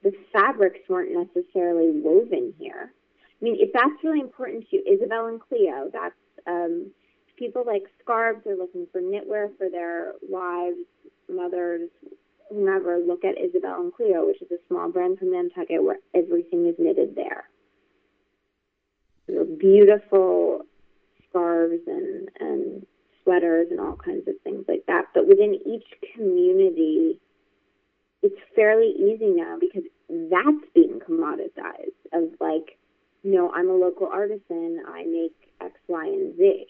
[0.04, 2.94] the fabrics weren't necessarily woven here.
[3.42, 6.16] I mean, if that's really important to you, Isobel and Cleo, that's
[6.48, 6.92] um,
[7.38, 10.78] people like scarves are looking for knitwear for their wives,
[11.30, 11.90] mothers,
[12.50, 13.00] whomever.
[13.00, 16.76] Look at Isobel and Cleo, which is a small brand from Nantucket where everything is
[16.78, 17.46] knitted there.
[19.28, 20.62] They're beautiful
[21.30, 22.86] scarves and, and
[23.24, 25.06] sweaters and all kinds of things like that.
[25.14, 27.20] But within each community,
[28.22, 32.78] it's fairly easy now because that's being commoditized of like,
[33.24, 34.84] no, I'm a local artisan.
[34.88, 36.66] I make X, Y, and Z.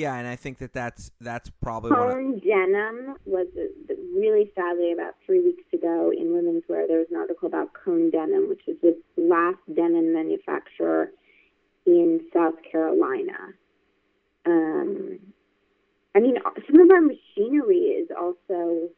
[0.00, 2.36] Yeah, and I think that that's that's probably one.
[2.36, 6.86] Of, denim was uh, really sadly about three weeks ago in Women's Wear.
[6.88, 11.10] There was an article about Cone Denim, which is the last denim manufacturer
[11.84, 13.52] in South Carolina.
[14.46, 15.18] Um,
[16.14, 16.36] I mean,
[16.66, 18.88] some of our machinery is also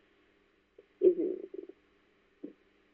[1.01, 1.39] isn't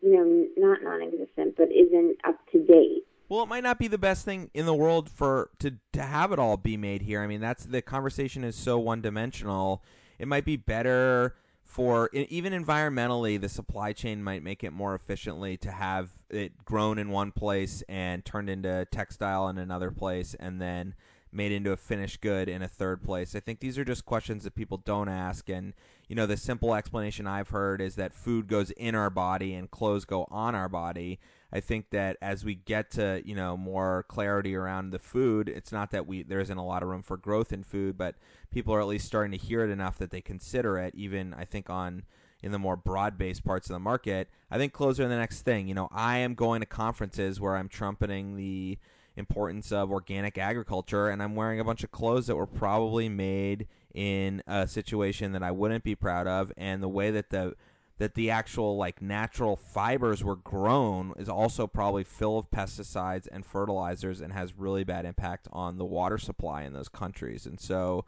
[0.01, 3.05] you know not non-existent, but isn't up to date.
[3.29, 6.33] Well, it might not be the best thing in the world for to to have
[6.33, 7.21] it all be made here.
[7.21, 9.83] I mean, that's the conversation is so one-dimensional.
[10.19, 15.59] It might be better for even environmentally, the supply chain might make it more efficiently
[15.59, 20.61] to have it grown in one place and turned into textile in another place, and
[20.61, 20.95] then
[21.31, 23.35] made into a finished good in a third place.
[23.35, 25.75] I think these are just questions that people don't ask, and
[26.09, 29.71] you know, the simple explanation I've heard is that food goes in our body and
[29.71, 31.21] clothes go on our body.
[31.53, 35.73] I think that as we get to you know more clarity around the food, it's
[35.73, 38.17] not that we there isn't a lot of room for growth in food, but
[38.51, 40.95] people are at least starting to hear it enough that they consider it.
[40.95, 42.05] Even I think on
[42.43, 45.43] in the more broad based parts of the market, I think clothes are the next
[45.43, 45.69] thing.
[45.69, 48.79] You know, I am going to conferences where I'm trumpeting the
[49.17, 53.67] importance of organic agriculture, and I'm wearing a bunch of clothes that were probably made
[53.95, 57.55] in a situation that I wouldn't be proud of, and the way that the
[57.99, 63.45] that the actual like natural fibers were grown is also probably full of pesticides and
[63.45, 67.45] fertilizers and has really bad impact on the water supply in those countries.
[67.45, 68.05] And so,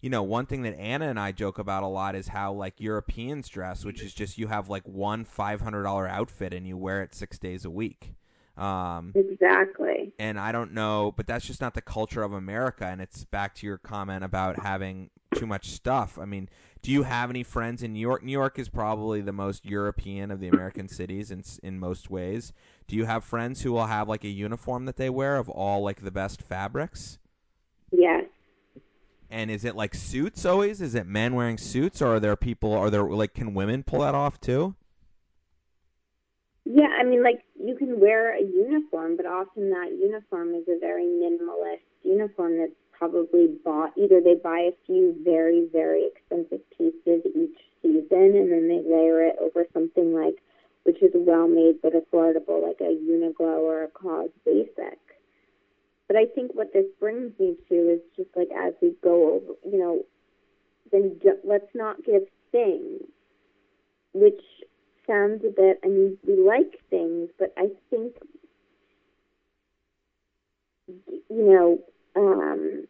[0.00, 2.80] you know, one thing that Anna and I joke about a lot is how like
[2.80, 6.76] Europeans dress, which is just you have like one five hundred dollar outfit and you
[6.76, 8.14] wear it six days a week.
[8.56, 10.12] Um, Exactly.
[10.18, 12.84] and I don't know, but that's just not the culture of America.
[12.84, 16.18] And it's back to your comment about having too much stuff.
[16.18, 16.48] I mean,
[16.82, 18.22] do you have any friends in New York?
[18.22, 22.52] New York is probably the most European of the American cities in in most ways.
[22.86, 25.82] Do you have friends who will have like a uniform that they wear of all
[25.82, 27.18] like the best fabrics?
[27.92, 28.24] Yes.
[29.30, 30.80] And is it like suits always?
[30.80, 32.72] Is it men wearing suits, or are there people?
[32.72, 34.74] Are there like can women pull that off too?
[36.64, 40.78] Yeah, I mean, like you can wear a uniform, but often that uniform is a
[40.78, 43.92] very minimalist uniform that's probably bought.
[43.96, 49.22] Either they buy a few very, very expensive pieces each season, and then they layer
[49.22, 50.36] it over something like,
[50.84, 54.98] which is well made but affordable, like a Uniqlo or a COS Basic.
[56.08, 59.54] But I think what this brings me to is just like as we go over,
[59.64, 60.02] you know,
[60.92, 62.22] then ju- let's not give
[62.52, 63.02] things,
[64.12, 64.42] which
[65.06, 65.80] sounds a bit.
[65.84, 68.14] I mean, we like things, but I think,
[70.88, 71.78] you know,
[72.16, 72.86] um,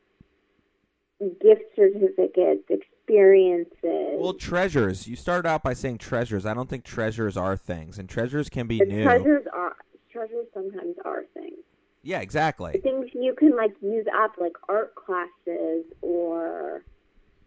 [1.41, 4.19] gift certificates, experiences.
[4.19, 5.07] Well, treasures.
[5.07, 6.47] You started out by saying treasures.
[6.47, 9.05] I don't think treasures are things, and treasures can be new.
[9.05, 9.77] treasures are
[10.11, 11.59] treasures sometimes are things.
[12.03, 12.81] Yeah, exactly.
[12.83, 16.83] Things you can like use up, like art classes or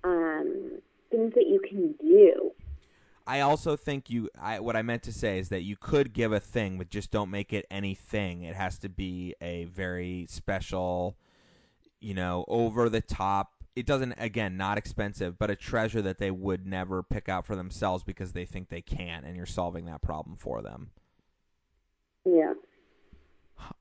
[0.03, 2.51] um, things that you can do.
[3.26, 4.30] I also think you.
[4.39, 7.09] I, what I meant to say is that you could give a thing, but just
[7.09, 8.43] don't make it anything.
[8.43, 11.15] It has to be a very special,
[12.03, 13.51] you know, over the top.
[13.75, 17.55] It doesn't again not expensive, but a treasure that they would never pick out for
[17.55, 20.91] themselves because they think they can't, and you're solving that problem for them.
[22.25, 22.53] Yeah.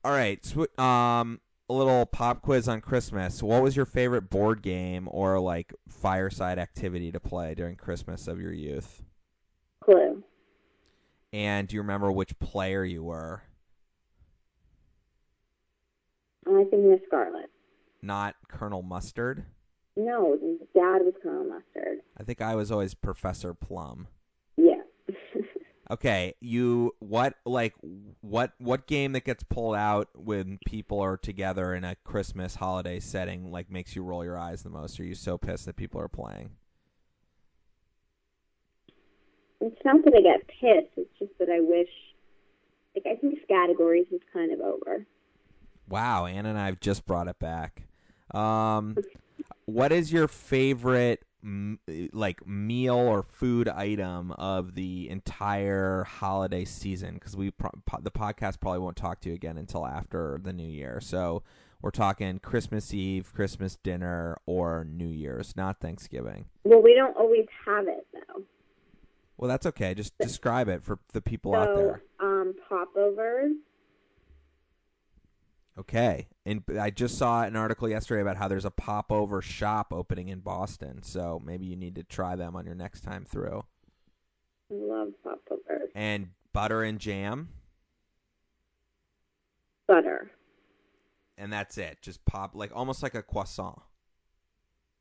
[0.03, 3.43] All right, sw- um, a little pop quiz on Christmas.
[3.43, 8.39] What was your favorite board game or like fireside activity to play during Christmas of
[8.39, 9.03] your youth?
[9.83, 10.23] Clue.
[11.31, 13.43] And do you remember which player you were?
[16.47, 17.49] I think Miss Scarlet.
[18.03, 19.45] Not Colonel Mustard.
[19.95, 20.37] No,
[20.75, 21.99] Dad was Colonel Mustard.
[22.17, 24.07] I think I was always Professor Plum.
[24.57, 24.81] Yeah.
[25.91, 27.75] Okay, you what like
[28.21, 33.01] what what game that gets pulled out when people are together in a Christmas holiday
[33.01, 34.97] setting like makes you roll your eyes the most?
[35.01, 36.51] Are you so pissed that people are playing?
[39.65, 40.93] it's not that I get pissed.
[40.97, 41.89] It's just that I wish.
[42.95, 45.05] Like I think categories is kind of over.
[45.87, 47.83] Wow, Anna and I have just brought it back.
[48.33, 48.97] Um,
[49.65, 51.23] what is your favorite
[52.13, 57.15] like meal or food item of the entire holiday season?
[57.15, 60.53] Because we pro- po- the podcast probably won't talk to you again until after the
[60.53, 60.99] new year.
[61.01, 61.43] So
[61.81, 66.45] we're talking Christmas Eve, Christmas dinner, or New Year's, not Thanksgiving.
[66.63, 68.43] Well, we don't always have it though.
[69.37, 69.93] Well, that's okay.
[69.93, 72.01] Just describe it for the people out there.
[72.21, 73.51] um, popovers.
[75.79, 76.27] Okay.
[76.45, 80.39] And I just saw an article yesterday about how there's a popover shop opening in
[80.39, 81.01] Boston.
[81.01, 83.65] So maybe you need to try them on your next time through.
[84.71, 85.89] I love popovers.
[85.95, 87.49] And butter and jam.
[89.87, 90.31] Butter.
[91.37, 91.97] And that's it.
[92.01, 93.79] Just pop, like almost like a croissant.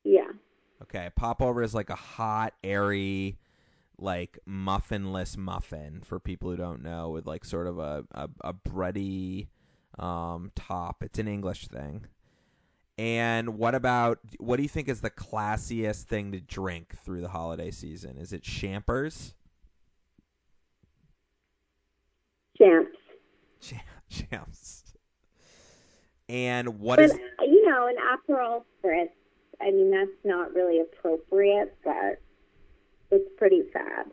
[0.05, 0.31] Yeah.
[0.83, 1.11] Okay.
[1.15, 3.39] Popover is like a hot, airy,
[3.99, 8.55] like muffinless muffin for people who don't know, with like sort of a, a, a
[8.55, 9.49] bready
[9.99, 11.03] um, top.
[11.03, 12.07] It's an English thing.
[12.99, 17.29] And what about what do you think is the classiest thing to drink through the
[17.29, 18.19] holiday season?
[18.19, 19.35] Is it champers?
[22.57, 22.99] Champs.
[24.11, 24.95] Champs.
[26.29, 29.11] And what but, is you know, an Aperol Spritz,
[29.61, 32.21] I mean, that's not really appropriate, but
[33.11, 34.07] it's pretty sad.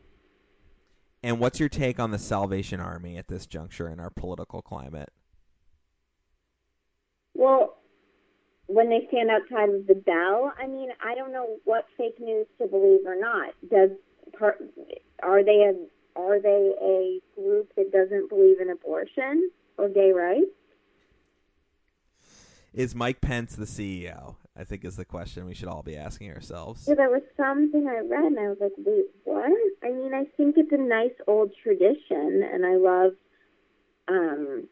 [1.21, 5.09] and what's your take on the Salvation Army at this juncture in our political climate?
[7.39, 7.77] Well,
[8.67, 12.47] when they stand outside of the bell, I mean, I don't know what fake news
[12.61, 13.53] to believe or not.
[13.71, 13.91] Does
[15.23, 20.51] are they a are they a group that doesn't believe in abortion or gay rights?
[22.73, 24.35] Is Mike Pence the CEO?
[24.57, 26.87] I think is the question we should all be asking ourselves.
[26.89, 29.49] Yeah, there was something I read, and I was like, wait, what?
[29.81, 33.13] I mean, I think it's a nice old tradition, and I love.
[34.09, 34.67] Um,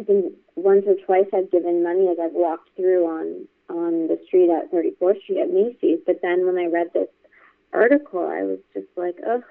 [0.00, 4.18] I think once or twice I've given money, as I've walked through on on the
[4.26, 5.98] street at 34th Street at Macy's.
[6.06, 7.08] But then when I read this
[7.72, 9.42] article, I was just like, ugh.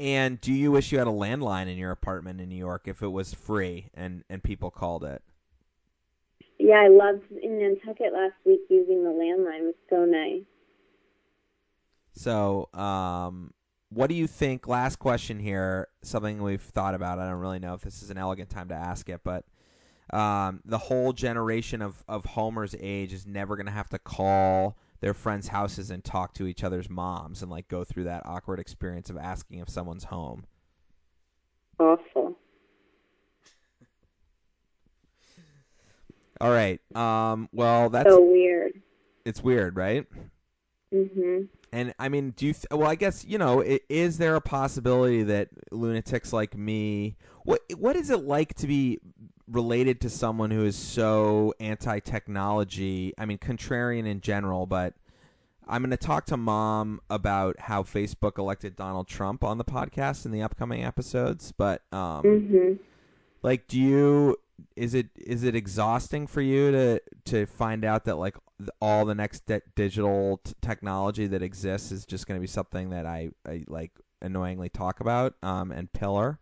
[0.00, 3.02] And do you wish you had a landline in your apartment in New York if
[3.02, 5.22] it was free and and people called it?
[6.58, 9.60] Yeah, I loved in Nantucket last week using the landline.
[9.60, 10.42] It was so nice.
[12.12, 13.52] So, um,
[13.90, 14.66] what do you think?
[14.68, 15.88] Last question here.
[16.02, 17.18] Something we've thought about.
[17.18, 19.44] I don't really know if this is an elegant time to ask it, but
[20.16, 24.76] um, the whole generation of of Homer's age is never going to have to call
[25.00, 28.58] their friends' houses and talk to each other's moms and like go through that awkward
[28.58, 30.44] experience of asking if someone's home.
[31.78, 32.36] Awful.
[36.40, 36.80] All right.
[36.96, 38.80] Um, well, that's So weird.
[39.24, 40.06] it's weird, right?
[40.92, 41.48] Mhm.
[41.72, 42.52] And I mean, do you?
[42.52, 43.62] Th- well, I guess you know.
[43.88, 47.16] Is there a possibility that lunatics like me?
[47.44, 48.98] What What is it like to be
[49.46, 53.12] related to someone who is so anti-technology?
[53.18, 54.94] I mean, contrarian in general, but
[55.66, 60.24] I'm going to talk to mom about how Facebook elected Donald Trump on the podcast
[60.24, 61.52] in the upcoming episodes.
[61.52, 62.78] But um, Mhm.
[63.42, 64.36] like do you
[64.74, 68.36] is it is it exhausting for you to to find out that like
[68.80, 72.90] all the next di- digital t- technology that exists is just going to be something
[72.90, 76.40] that I, I like annoyingly talk about um and pillar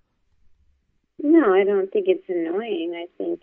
[1.23, 2.95] No, I don't think it's annoying.
[2.97, 3.41] I think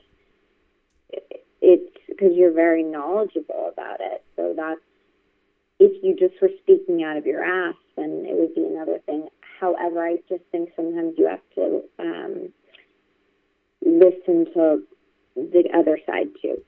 [1.61, 4.23] it's because you're very knowledgeable about it.
[4.35, 4.79] So that's
[5.79, 9.27] if you just were speaking out of your ass, then it would be another thing.
[9.59, 12.53] However, I just think sometimes you have to um,
[13.85, 14.83] listen to
[15.35, 16.61] the other side too.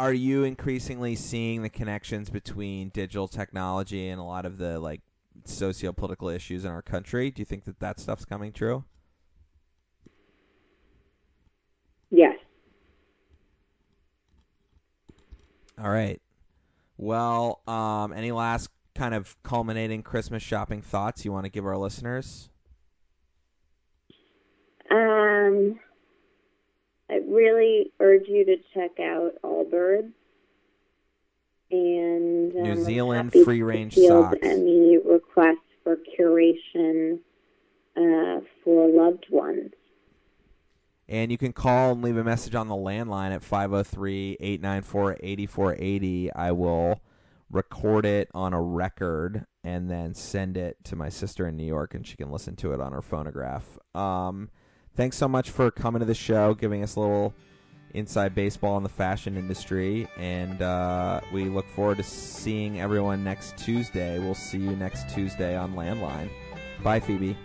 [0.00, 5.02] Are you increasingly seeing the connections between digital technology and a lot of the like
[5.44, 7.30] socio-political issues in our country?
[7.30, 8.84] Do you think that that stuff's coming true?
[12.10, 12.38] Yes.
[15.78, 16.20] all right.
[16.96, 21.76] Well um any last kind of culminating christmas shopping thoughts you want to give our
[21.76, 22.48] listeners?
[24.90, 25.78] Um,
[27.10, 30.12] I really urge you to check out Allbirds
[31.72, 34.38] and um, New Zealand free-range field socks.
[34.42, 37.18] Any requests for curation
[37.96, 39.72] uh, for loved ones?
[41.08, 46.32] And you can call and leave a message on the landline at 503 894 8480.
[46.32, 47.00] I will
[47.50, 51.94] record it on a record and then send it to my sister in New York,
[51.94, 53.76] and she can listen to it on her phonograph.
[53.96, 54.50] Um,
[54.94, 57.34] thanks so much for coming to the show, giving us a little
[57.94, 60.08] inside baseball in the fashion industry.
[60.16, 64.18] And uh, we look forward to seeing everyone next Tuesday.
[64.18, 66.30] We'll see you next Tuesday on Landline.
[66.82, 67.36] Bye, Phoebe.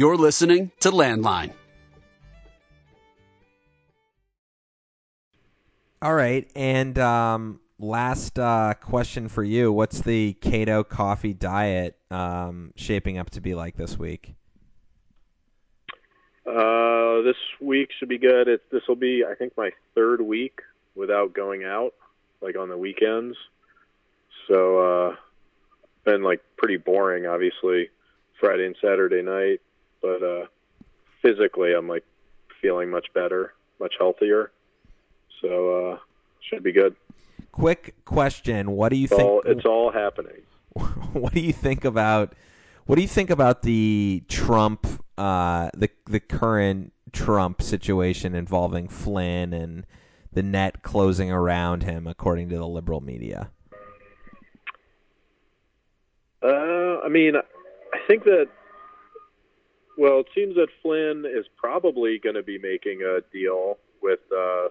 [0.00, 1.52] You're listening to Landline.
[6.00, 12.72] All right, and um, last uh, question for you: What's the Cato coffee diet um,
[12.76, 14.36] shaping up to be like this week?
[16.46, 18.48] Uh, this week should be good.
[18.72, 20.60] This will be, I think, my third week
[20.94, 21.92] without going out,
[22.40, 23.36] like on the weekends.
[24.48, 24.78] So,
[25.10, 25.16] uh,
[26.06, 27.90] been like pretty boring, obviously,
[28.40, 29.60] Friday and Saturday night.
[30.02, 30.46] But uh,
[31.22, 32.04] physically, I'm like
[32.60, 34.50] feeling much better, much healthier.
[35.40, 35.98] So, uh,
[36.48, 36.94] should be good.
[37.52, 39.28] Quick question: What do you It's think?
[39.28, 40.42] all, it's all happening.
[41.12, 42.34] what do you think about
[42.86, 44.86] what do you think about the Trump
[45.18, 49.84] uh the the current Trump situation involving Flynn and
[50.32, 53.50] the net closing around him according to the liberal media?
[56.42, 58.48] Uh, I mean, I think that.
[60.00, 64.68] Well, it seems that Flynn is probably going to be making a deal with uh,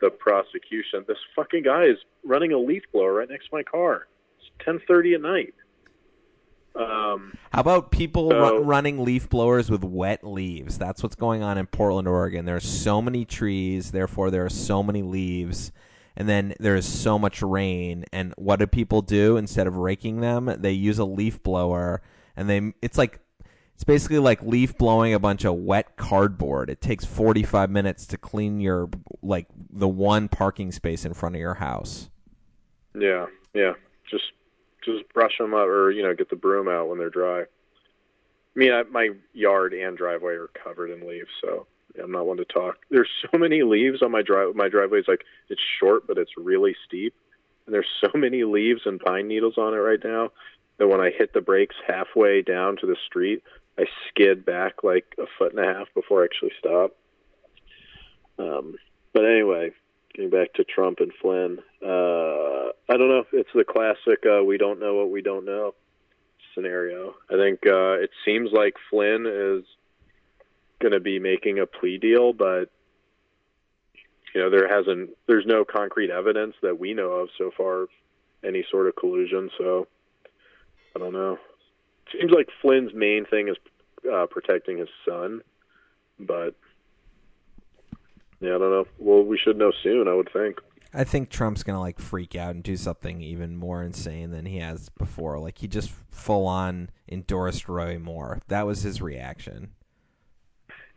[0.00, 1.04] the prosecution.
[1.08, 4.06] This fucking guy is running a leaf blower right next to my car.
[4.38, 5.54] It's ten thirty at night.
[6.76, 10.78] Um, How about people So- ru- running leaf blowers with wet leaves?
[10.78, 12.44] That's what's going on in Portland, Oregon.
[12.44, 15.72] There are so many trees, therefore there are so many leaves,
[16.16, 18.04] and then there is so much rain.
[18.12, 20.54] And what do people do instead of raking them?
[20.60, 22.02] They use a leaf blower,
[22.36, 23.18] and they it's like
[23.78, 26.68] it's basically like leaf blowing a bunch of wet cardboard.
[26.68, 28.90] It takes 45 minutes to clean your
[29.22, 32.10] like the one parking space in front of your house.
[32.98, 33.74] yeah, yeah.
[34.10, 34.32] Just
[34.84, 37.42] just brush them up, or you know, get the broom out when they're dry.
[37.42, 37.46] I
[38.56, 41.68] mean, I, my yard and driveway are covered in leaves, so
[42.02, 42.78] I'm not one to talk.
[42.90, 44.56] There's so many leaves on my drive.
[44.56, 47.14] My driveway is like it's short, but it's really steep,
[47.64, 50.32] and there's so many leaves and pine needles on it right now
[50.78, 53.42] that when I hit the brakes halfway down to the street,
[53.78, 56.96] I skid back like a foot and a half before I actually stop.
[58.38, 58.76] Um,
[59.14, 59.70] but anyway,
[60.14, 63.24] getting back to Trump and Flynn, uh, I don't know.
[63.32, 65.74] It's the classic uh, "we don't know what we don't know"
[66.54, 67.14] scenario.
[67.30, 69.64] I think uh, it seems like Flynn is
[70.80, 72.70] going to be making a plea deal, but
[74.34, 77.86] you know there hasn't, there's no concrete evidence that we know of so far,
[78.44, 79.50] any sort of collusion.
[79.56, 79.86] So
[80.96, 81.38] I don't know.
[82.12, 83.56] Seems like Flynn's main thing is
[84.10, 85.42] uh, protecting his son,
[86.18, 86.54] but
[88.40, 88.86] yeah, I don't know.
[88.98, 90.58] Well, we should know soon, I would think.
[90.94, 94.58] I think Trump's gonna like freak out and do something even more insane than he
[94.58, 95.38] has before.
[95.38, 98.40] Like he just full on endorsed Roy Moore.
[98.48, 99.72] That was his reaction.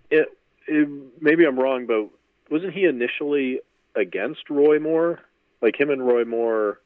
[0.09, 0.29] It,
[0.67, 0.87] it,
[1.19, 2.09] maybe I'm wrong, but
[2.49, 3.59] wasn't he initially
[3.95, 5.19] against Roy Moore?
[5.61, 6.79] Like him and Roy Moore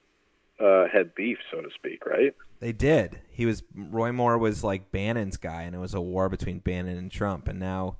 [0.60, 2.34] uh, had beef, so to speak, right?
[2.60, 3.20] They did.
[3.30, 6.98] He was Roy Moore was like Bannon's guy, and it was a war between Bannon
[6.98, 7.48] and Trump.
[7.48, 7.98] And now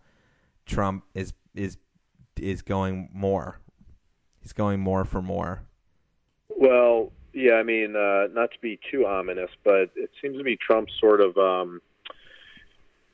[0.66, 1.78] Trump is is
[2.38, 3.60] is going more.
[4.42, 5.64] He's going more for more.
[6.50, 10.56] Well, yeah, I mean, uh, not to be too ominous, but it seems to be
[10.56, 11.82] Trump's sort of um,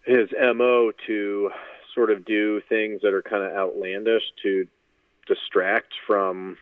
[0.05, 1.51] his mo to
[1.95, 4.67] sort of do things that are kind of outlandish to
[5.27, 6.57] distract from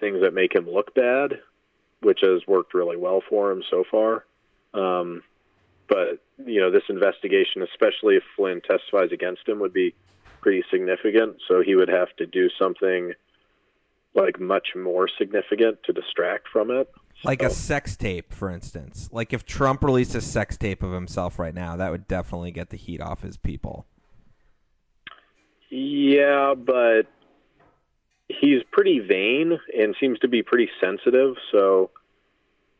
[0.00, 1.40] things that make him look bad,
[2.02, 4.24] which has worked really well for him so far.
[4.74, 5.22] Um,
[5.88, 9.94] but you know, this investigation, especially if Flynn testifies against him, would be
[10.40, 11.36] pretty significant.
[11.48, 13.12] So he would have to do something
[14.14, 16.90] like much more significant to distract from it.
[17.24, 19.08] Like a sex tape, for instance.
[19.12, 22.70] Like if Trump released a sex tape of himself right now, that would definitely get
[22.70, 23.86] the heat off his people.
[25.70, 27.06] Yeah, but
[28.40, 31.36] he's pretty vain and seems to be pretty sensitive.
[31.52, 31.90] So,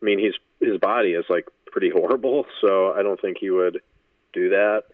[0.01, 2.47] I mean, he's his body is like pretty horrible.
[2.61, 3.81] So I don't think he would
[4.33, 4.85] do that,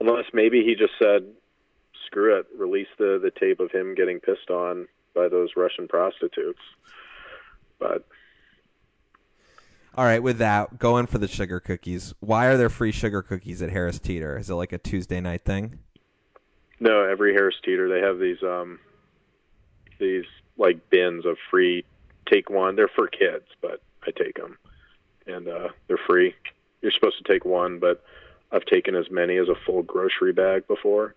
[0.00, 1.24] unless maybe he just said,
[2.06, 6.58] "Screw it, release the the tape of him getting pissed on by those Russian prostitutes."
[7.78, 8.04] But
[9.94, 12.14] All right, with that, going for the sugar cookies.
[12.20, 14.38] Why are there free sugar cookies at Harris Teeter?
[14.38, 15.78] Is it like a Tuesday night thing?
[16.80, 18.80] No, every Harris Teeter they have these um
[20.02, 20.24] these
[20.58, 21.84] like bins of free
[22.30, 22.76] take one.
[22.76, 24.58] They're for kids, but I take them,
[25.26, 26.34] and uh, they're free.
[26.82, 28.04] You're supposed to take one, but
[28.50, 31.14] I've taken as many as a full grocery bag before.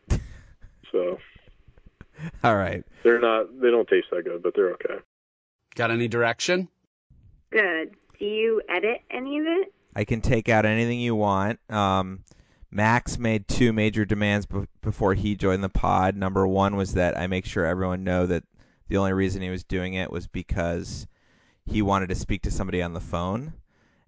[0.92, 1.18] So
[2.44, 2.84] All right.
[3.04, 3.60] they're not.
[3.60, 5.00] They don't taste that good, but they're okay.
[5.76, 6.70] Got any direction?
[7.52, 7.96] Good.
[8.20, 9.74] Do you edit any of it?
[9.96, 11.60] I can take out anything you want.
[11.70, 12.24] Um,
[12.72, 16.16] Max made two major demands b- before he joined the pod.
[16.16, 18.44] Number one was that I make sure everyone know that
[18.88, 21.08] the only reason he was doing it was because
[21.66, 23.54] he wanted to speak to somebody on the phone.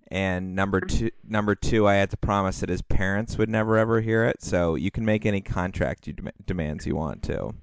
[0.09, 3.99] And number two, number two, I had to promise that his parents would never ever
[4.01, 4.41] hear it.
[4.41, 7.53] So you can make any contract you dem- demands you want to.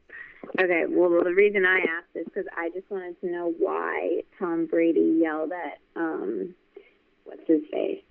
[0.60, 4.66] Okay, well, the reason I asked is because I just wanted to know why Tom
[4.66, 6.54] Brady yelled at um,
[7.24, 8.02] what's his face?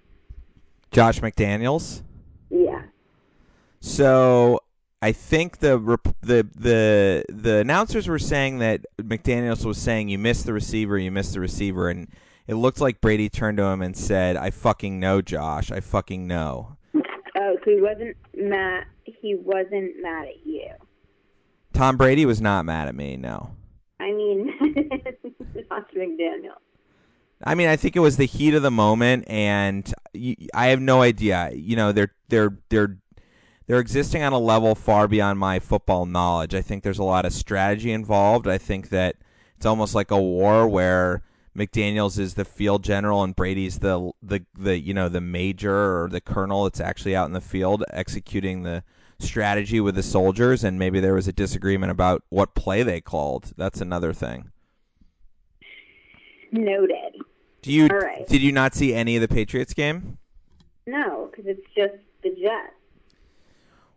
[0.91, 2.01] Josh McDaniels.
[2.49, 2.83] Yeah.
[3.79, 4.61] So
[5.03, 10.17] I think the rep- the the the announcers were saying that McDaniels was saying you
[10.17, 12.07] missed the receiver, you missed the receiver, and
[12.47, 15.73] it looked like Brady turned to him and said, "I fucking know, Josh.
[15.73, 18.85] I fucking know." Oh, so he wasn't mad.
[19.03, 20.69] He wasn't mad at you.
[21.73, 23.17] Tom Brady was not mad at me.
[23.17, 23.57] No.
[23.99, 24.53] I mean,
[25.53, 26.59] Josh McDaniel.
[27.43, 29.93] I mean, I think it was the heat of the moment, and
[30.53, 31.51] I have no idea.
[31.53, 32.99] You know, they're they're they're
[33.67, 36.53] they're existing on a level far beyond my football knowledge.
[36.53, 38.47] I think there's a lot of strategy involved.
[38.47, 39.15] I think that
[39.55, 41.23] it's almost like a war where
[41.55, 46.09] McDaniels is the field general and Brady's the the the you know the major or
[46.09, 48.83] the colonel that's actually out in the field executing the
[49.19, 53.53] strategy with the soldiers, and maybe there was a disagreement about what play they called.
[53.57, 54.51] That's another thing.
[56.51, 57.23] Noted.
[57.61, 58.27] Do you right.
[58.27, 60.17] did you not see any of the Patriots game?
[60.85, 62.73] No, because it's just the Jets.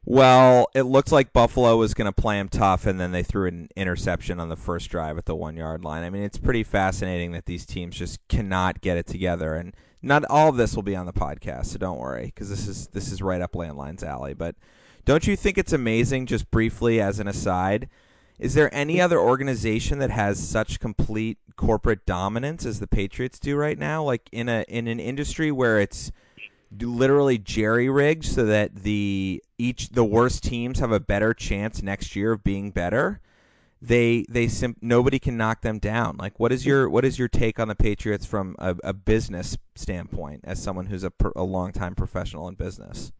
[0.08, 3.48] Well, it looked like Buffalo was going to play him tough, and then they threw
[3.48, 6.04] an interception on the first drive at the one yard line.
[6.04, 10.24] I mean, it's pretty fascinating that these teams just cannot get it together, and not
[10.30, 13.10] all of this will be on the podcast, so don't worry, because this is this
[13.10, 14.32] is right up Landline's alley.
[14.32, 14.54] But
[15.04, 17.88] don't you think it's amazing, just briefly as an aside?
[18.38, 23.56] Is there any other organization that has such complete corporate dominance as the Patriots do
[23.56, 24.04] right now?
[24.04, 26.12] Like in a in an industry where it's
[26.80, 32.16] literally jerry rigged so that the each the worst teams have a better chance next
[32.16, 33.20] year of being better.
[33.80, 36.16] They they sim- nobody can knock them down.
[36.16, 39.56] Like what is your what is your take on the Patriots from a, a business
[39.74, 43.12] standpoint as someone who's a per, a longtime professional in business?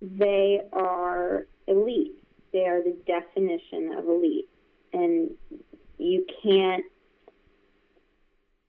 [0.00, 2.14] They are elite.
[2.52, 4.48] They are the definition of elite,
[4.92, 5.30] and
[5.98, 6.84] you can't.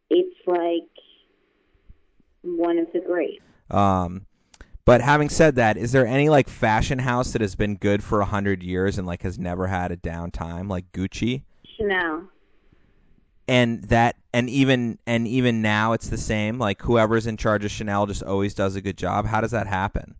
[0.09, 0.89] It's like
[2.41, 3.43] one of the greats.
[3.69, 4.25] Um,
[4.89, 8.21] but having said that, is there any like fashion house that has been good for
[8.21, 11.43] a hundred years and like has never had a downtime, like Gucci?
[11.77, 12.23] Chanel.
[13.47, 16.57] And that, and even and even now, it's the same.
[16.57, 19.27] Like whoever's in charge of Chanel just always does a good job.
[19.27, 20.15] How does that happen?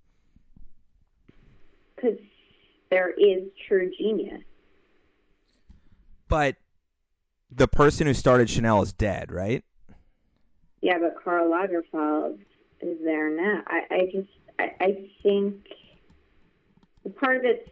[2.00, 2.18] because
[2.90, 4.42] there is true genius.
[6.28, 6.56] But
[7.52, 9.64] the person who started Chanel is dead, right?
[10.82, 12.40] Yeah, but Karl Lagerfeld
[12.82, 13.64] is there now.
[13.68, 14.30] I, I just,
[14.60, 15.56] I, I think
[17.20, 17.70] part of it's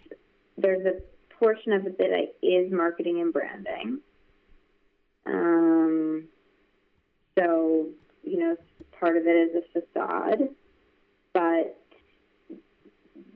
[0.57, 1.01] there's a
[1.35, 3.99] portion of it that is marketing and branding.
[5.25, 6.23] Um,
[7.37, 7.87] so
[8.23, 8.55] you know,
[8.99, 10.49] part of it is a facade,
[11.33, 11.77] but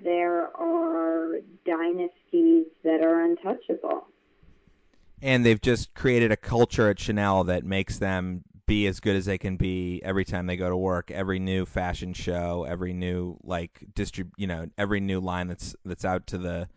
[0.04, 4.08] there are dynasties that are untouchable.
[5.22, 9.26] And they've just created a culture at Chanel that makes them be as good as
[9.26, 11.12] they can be every time they go to work.
[11.12, 16.06] Every new fashion show, every new like distrib- you know, every new line that's that's
[16.06, 16.70] out to the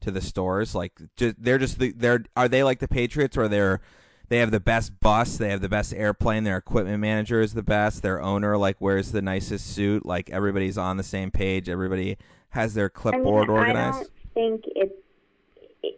[0.00, 0.74] to the stores.
[0.74, 3.82] Like just, they're just the, they're are they like the Patriots or they're
[4.30, 7.62] they have the best bus, they have the best airplane, their equipment manager is the
[7.62, 12.16] best, their owner like wears the nicest suit, like everybody's on the same page, everybody
[12.50, 13.96] has their clipboard I mean, organized.
[13.96, 14.94] I don't think it's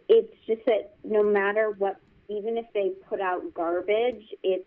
[0.09, 1.95] it's just that no matter what,
[2.27, 4.65] even if they put out garbage, it's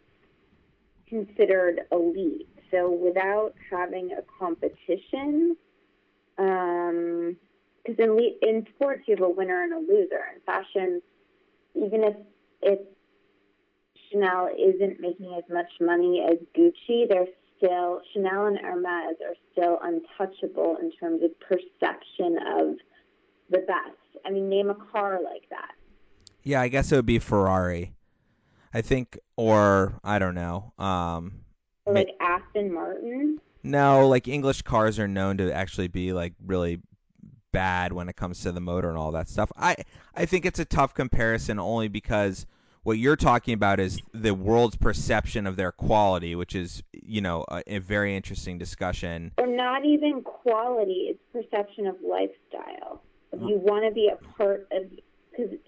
[1.08, 2.48] considered elite.
[2.70, 5.56] So without having a competition,
[6.38, 7.36] um,
[7.84, 10.20] because in le- in sports you have a winner and a loser.
[10.34, 11.02] In fashion,
[11.74, 12.16] even if
[12.62, 12.78] if
[14.10, 17.26] Chanel isn't making as much money as Gucci, they're
[17.56, 22.76] still Chanel and Hermes are still untouchable in terms of perception of
[23.50, 24.24] the best.
[24.24, 25.72] I mean, name a car like that.
[26.42, 27.94] Yeah, I guess it would be Ferrari.
[28.78, 30.72] I think, or I don't know.
[30.78, 31.40] Um,
[31.84, 33.40] Or ma- like Aston Martin.
[33.64, 36.80] no, like English cars are known to actually be like really
[37.50, 39.50] bad when it comes to the motor and all that stuff.
[39.56, 39.74] I
[40.14, 42.46] I think it's a tough comparison only because
[42.84, 47.44] what you're talking about is the world's perception of their quality, which is you know
[47.48, 49.32] a, a very interesting discussion.
[49.38, 53.02] Or not even quality, it's perception of lifestyle.
[53.32, 54.84] If you want to be a part of,
[55.32, 55.58] because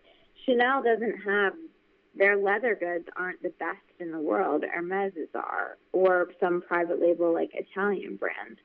[0.47, 1.55] Chanel doesn't have,
[2.15, 4.65] their leather goods aren't the best in the world.
[4.73, 8.59] Hermes's are, or some private label like Italian brand.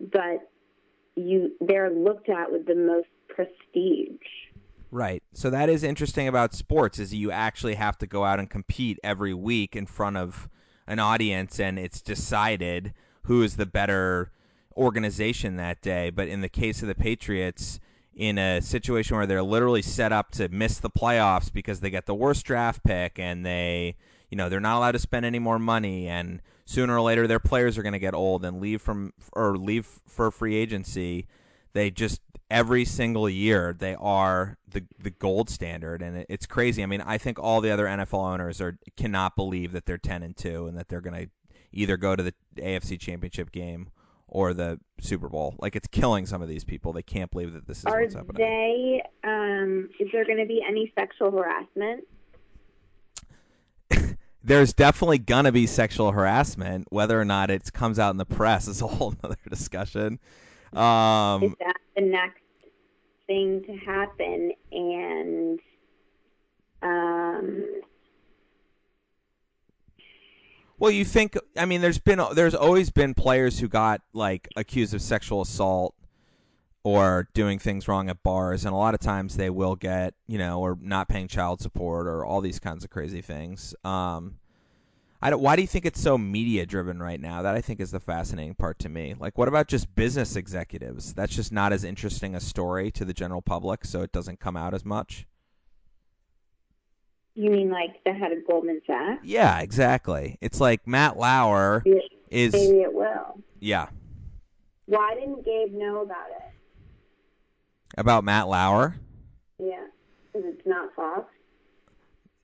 [0.00, 0.48] But
[1.16, 4.18] you, they're looked at with the most prestige.
[4.90, 5.22] Right.
[5.32, 8.98] So that is interesting about sports is you actually have to go out and compete
[9.02, 10.48] every week in front of
[10.86, 12.92] an audience and it's decided
[13.22, 14.32] who is the better
[14.76, 16.10] organization that day.
[16.10, 17.80] But in the case of the Patriots,
[18.14, 22.06] in a situation where they're literally set up to miss the playoffs because they get
[22.06, 23.96] the worst draft pick and they
[24.30, 27.38] you know they're not allowed to spend any more money and sooner or later their
[27.38, 31.26] players are going to get old and leave from or leave for free agency.
[31.72, 32.20] They just
[32.50, 36.82] every single year they are the the gold standard and it, it's crazy.
[36.82, 40.22] I mean i think all the other nfl owners are cannot believe that they're 10
[40.22, 41.30] and 2 and that they're going to
[41.72, 43.88] either go to the afc championship game
[44.34, 47.66] or the super bowl like it's killing some of these people they can't believe that
[47.66, 49.02] this is Are what's happening they?
[49.22, 52.04] Um, is there going to be any sexual harassment?
[54.42, 56.88] there's definitely gonna be sexual harassment.
[56.90, 60.18] Whether or not it comes out in the press is a whole other discussion.
[60.72, 62.40] is Um, that the next
[63.26, 64.52] thing to happen?
[64.72, 65.60] And
[66.82, 67.64] um,
[70.82, 71.38] well, you think?
[71.56, 75.94] I mean, there's been there's always been players who got like accused of sexual assault
[76.82, 80.38] or doing things wrong at bars, and a lot of times they will get you
[80.38, 83.76] know or not paying child support or all these kinds of crazy things.
[83.84, 84.38] Um,
[85.22, 87.42] I don't, why do you think it's so media driven right now?
[87.42, 89.14] That I think is the fascinating part to me.
[89.16, 91.14] Like, what about just business executives?
[91.14, 94.56] That's just not as interesting a story to the general public, so it doesn't come
[94.56, 95.28] out as much.
[97.34, 99.20] You mean like the head of Goldman Sachs?
[99.24, 100.36] Yeah, exactly.
[100.40, 101.82] It's like Matt Lauer
[102.30, 103.40] is Maybe it will.
[103.60, 103.86] yeah
[104.86, 106.42] Why didn't Gabe know about it?
[107.98, 108.96] about Matt Lauer.
[109.58, 109.84] Yeah,
[110.32, 111.26] because it's not Fox.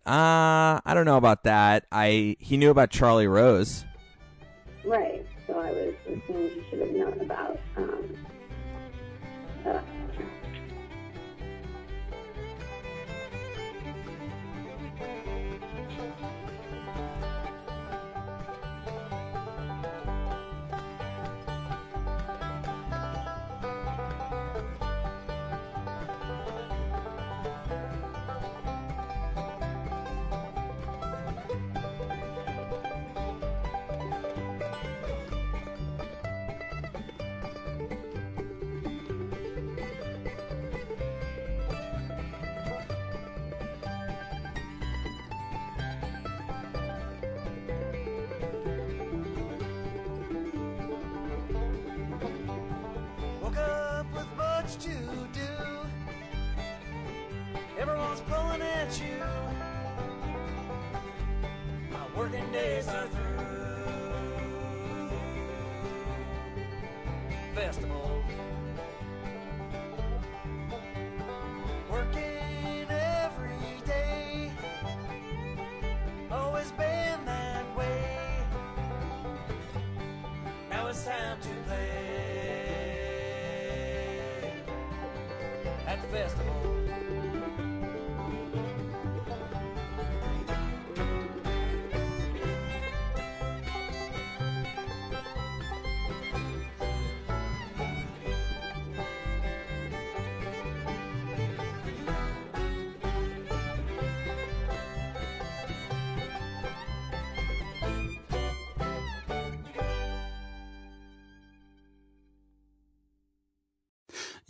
[0.06, 1.84] Uh, I don't know about that.
[1.92, 3.84] I he knew about Charlie Rose.
[4.84, 5.26] Right.
[5.46, 7.58] So I was assuming you should have known about.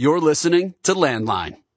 [0.09, 1.68] You're listening to Landline.